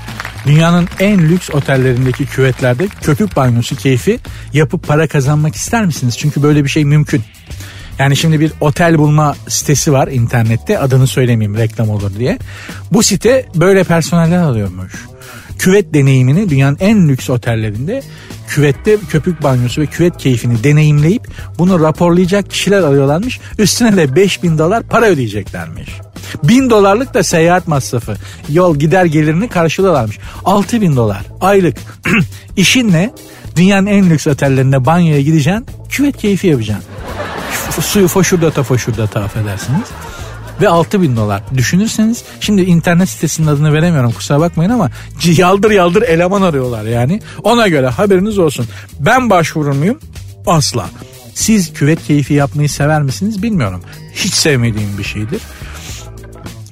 dünyanın 0.46 0.88
en 1.00 1.20
lüks 1.20 1.50
otellerindeki 1.50 2.26
küvetlerde 2.26 2.88
köpük 2.88 3.36
banyosu 3.36 3.76
keyfi 3.76 4.20
yapıp 4.54 4.88
para 4.88 5.08
kazanmak 5.08 5.56
ister 5.56 5.86
misiniz? 5.86 6.18
Çünkü 6.18 6.44
böyle 6.44 6.64
bir 6.64 6.70
şey 6.70 6.86
mümkün. 6.86 7.24
Yani 8.00 8.18
şimdi 8.18 8.40
bir 8.40 8.52
otel 8.62 8.98
bulma 8.98 9.36
sitesi 9.48 9.94
var 9.94 10.08
internette 10.08 10.80
adını 10.80 11.08
söylemeyeyim 11.08 11.58
reklam 11.58 11.90
olur 11.90 12.12
diye. 12.20 12.40
Bu 12.92 13.04
site 13.04 13.46
böyle 13.56 13.84
personeller 13.84 14.38
alıyormuş. 14.38 14.94
Küvet 15.60 15.94
deneyimini 15.94 16.50
dünyanın 16.50 16.78
en 16.80 17.10
lüks 17.10 17.30
otellerinde 17.30 18.04
küvette 18.48 18.98
köpük 19.10 19.44
banyosu 19.44 19.82
ve 19.82 19.86
küvet 19.86 20.18
keyfini 20.18 20.64
deneyimleyip 20.64 21.28
bunu 21.58 21.80
raporlayacak 21.80 22.50
kişiler 22.50 22.84
arıyorlarmış. 22.84 23.40
Üstüne 23.58 23.98
de 23.98 24.16
5000 24.16 24.58
dolar 24.58 24.84
para 24.84 25.06
ödeyeceklermiş. 25.06 25.90
1000 26.44 26.70
dolarlık 26.70 27.14
da 27.14 27.24
seyahat 27.24 27.68
masrafı. 27.68 28.16
Yol 28.50 28.76
gider 28.76 29.06
gelirini 29.06 29.50
karşılıyorlarmış. 29.50 30.20
6000 30.46 30.96
dolar 30.96 31.22
aylık. 31.42 31.78
İşin 32.58 32.92
ne? 32.92 33.12
Dünyanın 33.56 33.88
en 33.88 34.10
lüks 34.10 34.28
otellerinde 34.28 34.86
banyoya 34.86 35.22
gideceksin. 35.22 35.66
Küvet 35.90 36.18
keyfi 36.18 36.48
yapacaksın 36.48 36.86
suyu 37.82 38.08
foşurdata 38.08 38.64
foşurdata 38.64 39.24
affedersiniz. 39.24 39.88
Ve 40.62 40.70
6 40.70 41.02
bin 41.02 41.16
dolar. 41.16 41.44
Düşünürseniz 41.58 42.24
şimdi 42.40 42.62
internet 42.62 43.10
sitesinin 43.10 43.48
adını 43.48 43.74
veremiyorum 43.74 44.12
kusura 44.12 44.40
bakmayın 44.40 44.70
ama 44.70 44.90
yaldır 45.24 45.72
yaldır 45.72 46.02
eleman 46.02 46.42
arıyorlar 46.42 46.84
yani. 46.84 47.22
Ona 47.44 47.68
göre 47.68 47.88
haberiniz 47.88 48.40
olsun. 48.40 48.66
Ben 49.00 49.30
başvurur 49.30 49.72
muyum? 49.72 50.00
Asla. 50.48 50.90
Siz 51.34 51.74
küvet 51.74 52.04
keyfi 52.08 52.34
yapmayı 52.34 52.70
sever 52.70 53.02
misiniz 53.02 53.44
bilmiyorum. 53.44 53.82
Hiç 54.14 54.34
sevmediğim 54.34 54.98
bir 54.98 55.04
şeydir 55.04 55.42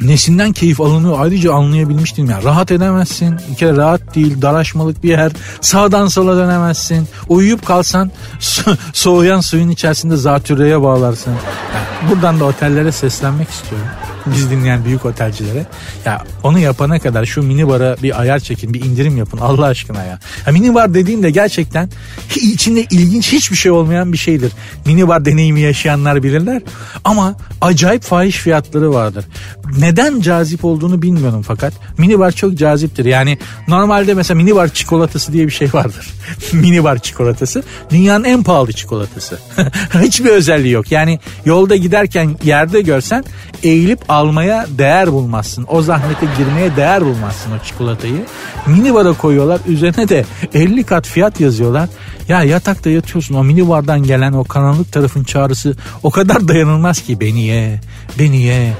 nesinden 0.07 0.51
keyif 0.51 0.81
alınıyor 0.81 1.19
ayrıca 1.19 1.53
anlayabilmiş 1.53 2.17
değilim. 2.17 2.29
Yani 2.29 2.43
rahat 2.43 2.71
edemezsin. 2.71 3.39
Bir 3.51 3.55
kere 3.55 3.77
rahat 3.77 4.15
değil. 4.15 4.41
Daraşmalık 4.41 5.03
bir 5.03 5.09
yer. 5.09 5.31
Sağdan 5.61 6.07
sola 6.07 6.37
dönemezsin. 6.37 7.07
Uyuyup 7.29 7.65
kalsan 7.65 8.11
so- 8.39 8.77
soğuyan 8.93 9.41
suyun 9.41 9.69
içerisinde 9.69 10.15
zatürreye 10.15 10.81
bağlarsın. 10.81 11.31
Yani 11.31 12.11
buradan 12.11 12.39
da 12.39 12.45
otellere 12.45 12.91
seslenmek 12.91 13.49
istiyorum 13.49 13.87
biz 14.25 14.51
dinleyen 14.51 14.85
büyük 14.85 15.05
otelcilere. 15.05 15.65
Ya 16.05 16.23
onu 16.43 16.59
yapana 16.59 16.99
kadar 16.99 17.25
şu 17.25 17.43
mini 17.43 17.67
bara 17.67 17.95
bir 18.03 18.21
ayar 18.21 18.39
çekin, 18.39 18.73
bir 18.73 18.85
indirim 18.85 19.17
yapın 19.17 19.37
Allah 19.37 19.65
aşkına 19.65 20.03
ya. 20.03 20.19
ya 20.45 20.51
mini 20.53 20.75
bar 20.75 20.93
dediğimde 20.93 21.29
gerçekten 21.29 21.89
içinde 22.35 22.81
ilginç 22.81 23.33
hiçbir 23.33 23.55
şey 23.55 23.71
olmayan 23.71 24.13
bir 24.13 24.17
şeydir. 24.17 24.51
Mini 24.85 25.07
bar 25.07 25.25
deneyimi 25.25 25.61
yaşayanlar 25.61 26.23
bilirler. 26.23 26.61
Ama 27.03 27.35
acayip 27.61 28.03
fahiş 28.03 28.37
fiyatları 28.37 28.93
vardır. 28.93 29.25
neden 29.77 30.21
cazip 30.21 30.65
olduğunu 30.65 31.01
bilmiyorum 31.01 31.43
fakat 31.47 31.73
minibar 31.97 32.31
çok 32.31 32.55
caziptir. 32.57 33.05
Yani 33.05 33.37
normalde 33.67 34.13
mesela 34.13 34.37
minibar 34.37 34.67
çikolatası 34.67 35.33
diye 35.33 35.47
bir 35.47 35.51
şey 35.51 35.69
vardır. 35.73 36.07
minibar 36.53 36.99
çikolatası 36.99 37.63
dünyanın 37.89 38.23
en 38.23 38.43
pahalı 38.43 38.73
çikolatası. 38.73 39.39
Hiçbir 40.01 40.29
özelliği 40.29 40.73
yok. 40.73 40.91
Yani 40.91 41.19
yolda 41.45 41.75
giderken 41.75 42.37
yerde 42.43 42.81
görsen 42.81 43.23
eğilip 43.63 44.11
almaya 44.13 44.65
değer 44.77 45.11
bulmazsın. 45.11 45.65
O 45.69 45.81
zahmete 45.81 46.25
girmeye 46.37 46.75
değer 46.75 47.05
bulmazsın 47.05 47.51
o 47.51 47.65
çikolatayı. 47.65 48.25
Minibara 48.67 49.13
koyuyorlar 49.13 49.59
üzerine 49.67 50.09
de 50.09 50.25
50 50.53 50.83
kat 50.83 51.07
fiyat 51.07 51.39
yazıyorlar. 51.39 51.89
Ya 52.27 52.43
yatakta 52.43 52.89
yatıyorsun 52.89 53.35
o 53.35 53.43
minibardan 53.43 54.03
gelen 54.03 54.33
o 54.33 54.43
karanlık 54.43 54.91
tarafın 54.91 55.23
çağrısı 55.23 55.75
o 56.03 56.09
kadar 56.09 56.47
dayanılmaz 56.47 57.01
ki 57.01 57.19
beni 57.19 57.41
ye, 57.41 57.81
beni 58.19 58.41
ye, 58.41 58.73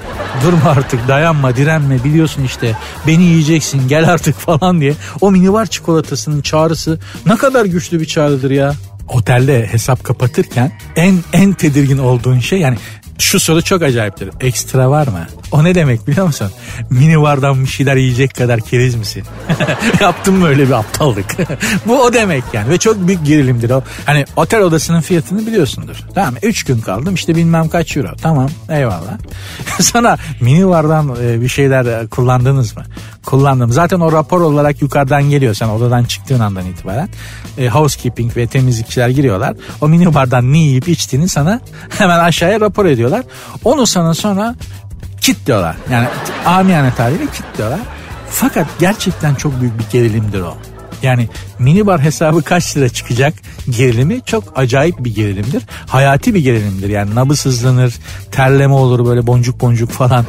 durma 0.46 0.70
artık 0.70 1.08
dayanma 1.08 1.56
direnme 1.56 2.04
biliyorsun 2.04 2.44
işte 2.44 2.78
beni 3.08 3.24
yiyeceksin 3.24 3.88
gel 3.88 4.10
artık 4.10 4.36
falan 4.36 4.82
diye. 4.82 4.94
O 5.22 5.32
minibar 5.32 5.66
çikolatasının 5.66 6.42
çağrısı 6.42 7.00
ne 7.26 7.36
kadar 7.36 7.66
güçlü 7.66 8.00
bir 8.00 8.06
çağrıdır 8.06 8.52
ya 8.52 8.74
otelde 9.10 9.68
hesap 9.68 10.04
kapatırken 10.04 10.72
en 10.96 11.16
en 11.34 11.54
tedirgin 11.54 11.98
olduğun 11.98 12.40
şey 12.40 12.60
yani 12.60 12.78
şu 13.18 13.40
soru 13.40 13.62
çok 13.62 13.82
acayiptir. 13.82 14.30
Ekstra 14.40 14.90
var 14.90 15.08
mı? 15.08 15.28
O 15.52 15.64
ne 15.64 15.76
demek 15.76 16.08
biliyor 16.08 16.26
musun? 16.26 16.52
Mini 16.90 17.22
bardan 17.22 17.64
bir 17.64 17.70
şeyler 17.70 17.96
yiyecek 17.96 18.36
kadar 18.36 18.60
keriz 18.60 18.96
misin? 18.96 19.24
Yaptım 20.02 20.36
mı 20.38 20.48
öyle 20.48 20.68
bir 20.68 20.72
aptallık? 20.72 21.36
Bu 21.86 22.02
o 22.02 22.14
demek 22.14 22.44
yani 22.54 22.70
ve 22.70 22.78
çok 22.78 23.08
büyük 23.08 23.26
gerilimdir 23.26 23.70
o. 23.70 23.84
Hani 24.06 24.26
otel 24.36 24.62
odasının 24.62 25.02
fiyatını 25.02 25.48
biliyorsundur. 25.48 25.96
Tamam 26.16 26.34
3 26.42 26.64
gün 26.64 26.82
kaldım 26.82 27.14
işte 27.14 27.36
bilmem 27.36 27.70
kaç 27.70 27.98
euro. 27.98 28.16
Tamam 28.22 28.50
eyvallah. 28.70 29.18
Sonra 29.80 30.18
mini 30.42 30.68
bardan 30.68 31.16
e, 31.24 31.42
bir 31.42 31.48
şeyler 31.48 31.86
e, 31.86 32.08
kullandınız 32.08 32.78
mı? 32.78 32.84
Kullandım. 33.26 33.72
Zaten 33.72 34.00
o 34.00 34.12
rapor 34.12 34.42
olarak 34.42 34.82
yukarıdan 34.82 35.24
geliyor 35.24 35.54
sen 35.54 35.68
odadan 35.68 36.04
çıktığın 36.04 36.40
andan 36.40 36.66
itibaren. 36.66 37.10
E, 37.58 37.70
housekeeping 37.70 38.38
ve 38.38 38.48
temizlikçiler 38.48 39.10
giriyorlar. 39.10 39.56
O 39.82 39.88
mini 39.88 40.14
bardan 40.14 40.54
ne 40.54 40.58
yiyip 40.58 40.88
içtiğini 40.88 41.30
sana 41.30 41.60
hemen 41.98 42.20
aşağıya 42.20 42.60
rapor 42.60 42.86
ediyorlar. 43.04 43.26
Onu 43.64 43.88
sana 43.88 44.14
sonra 44.14 44.56
kitliyorlar. 45.22 45.76
Yani 45.92 46.08
amiyane 46.46 46.94
tabiriyle 46.94 47.32
kitliyorlar. 47.32 47.80
Fakat 48.30 48.68
gerçekten 48.80 49.36
çok 49.36 49.62
büyük 49.62 49.80
bir 49.80 49.86
gerilimdir 49.92 50.42
o. 50.42 50.58
Yani 51.04 51.30
minibar 51.60 52.02
hesabı 52.02 52.42
kaç 52.42 52.78
lira 52.78 52.90
çıkacak 52.90 53.34
gerilimi 53.70 54.22
çok 54.26 54.44
acayip 54.56 55.00
bir 55.00 55.16
gerilimdir. 55.16 55.64
Hayati 55.88 56.34
bir 56.34 56.40
gerilimdir. 56.40 56.90
Yani 56.90 57.16
nabız 57.16 57.46
hızlanır, 57.46 57.94
terleme 58.32 58.74
olur 58.74 59.06
böyle 59.06 59.28
boncuk 59.28 59.62
boncuk 59.62 59.92
falan. 59.92 60.26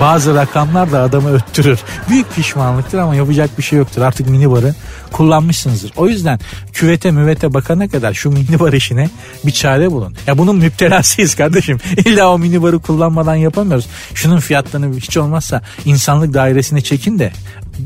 Bazı 0.00 0.34
rakamlar 0.34 0.92
da 0.92 1.02
adamı 1.02 1.34
öttürür. 1.34 1.78
Büyük 2.08 2.34
pişmanlıktır 2.34 2.98
ama 2.98 3.14
yapacak 3.14 3.58
bir 3.58 3.62
şey 3.62 3.78
yoktur. 3.78 4.02
Artık 4.02 4.28
minibarı 4.28 4.74
kullanmışsınızdır. 5.12 5.92
O 5.96 6.08
yüzden 6.08 6.40
küvete 6.72 7.10
müvete 7.10 7.54
bakana 7.54 7.88
kadar 7.88 8.14
şu 8.14 8.30
minibar 8.30 8.72
işine 8.72 9.10
bir 9.46 9.52
çare 9.52 9.92
bulun. 9.92 10.14
Ya 10.26 10.38
bunun 10.38 10.56
müptelasıyız 10.56 11.34
kardeşim. 11.34 11.78
İlla 11.96 12.32
o 12.32 12.38
minibarı 12.38 12.78
kullanmadan 12.78 13.34
yapamıyoruz. 13.34 13.86
Şunun 14.14 14.40
fiyatlarını 14.40 14.96
hiç 14.96 15.16
olmazsa 15.16 15.62
insanlık 15.84 16.34
dairesine 16.34 16.80
çekin 16.80 17.18
de 17.18 17.32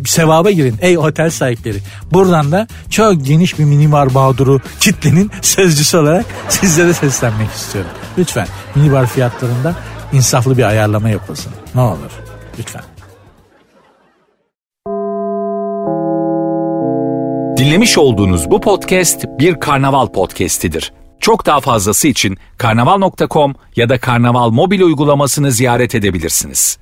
sevaba 0.07 0.51
girin 0.51 0.77
ey 0.81 0.99
otel 0.99 1.31
sahipleri. 1.31 1.79
Buradan 2.13 2.53
da 2.53 2.67
çok 2.91 3.27
geniş 3.27 3.59
bir 3.59 3.65
minibar 3.65 4.07
mağduru 4.07 4.61
kitlenin 4.81 5.31
sözcüsü 5.43 5.97
olarak 5.97 6.27
sizlere 6.49 6.93
seslenmek 6.93 7.51
istiyorum. 7.51 7.91
Lütfen 8.19 8.47
minibar 8.75 9.07
fiyatlarında 9.07 9.75
insaflı 10.13 10.59
bir 10.59 10.63
ayarlama 10.63 11.11
yapılsın. 11.11 11.53
Ne 11.75 11.81
olur 11.81 12.13
lütfen. 12.59 12.83
Dinlemiş 17.57 17.99
olduğunuz 17.99 18.51
bu 18.51 18.61
podcast 18.61 19.25
bir 19.39 19.61
karnaval 19.61 20.07
podcastidir. 20.07 20.93
Çok 21.21 21.47
daha 21.47 21.61
fazlası 21.61 22.09
için 22.09 22.39
karnaval.com 22.59 23.55
ya 23.77 23.89
da 23.89 23.99
karnaval 23.99 24.51
mobil 24.51 24.81
uygulamasını 24.81 25.53
ziyaret 25.53 25.95
edebilirsiniz. 25.95 26.79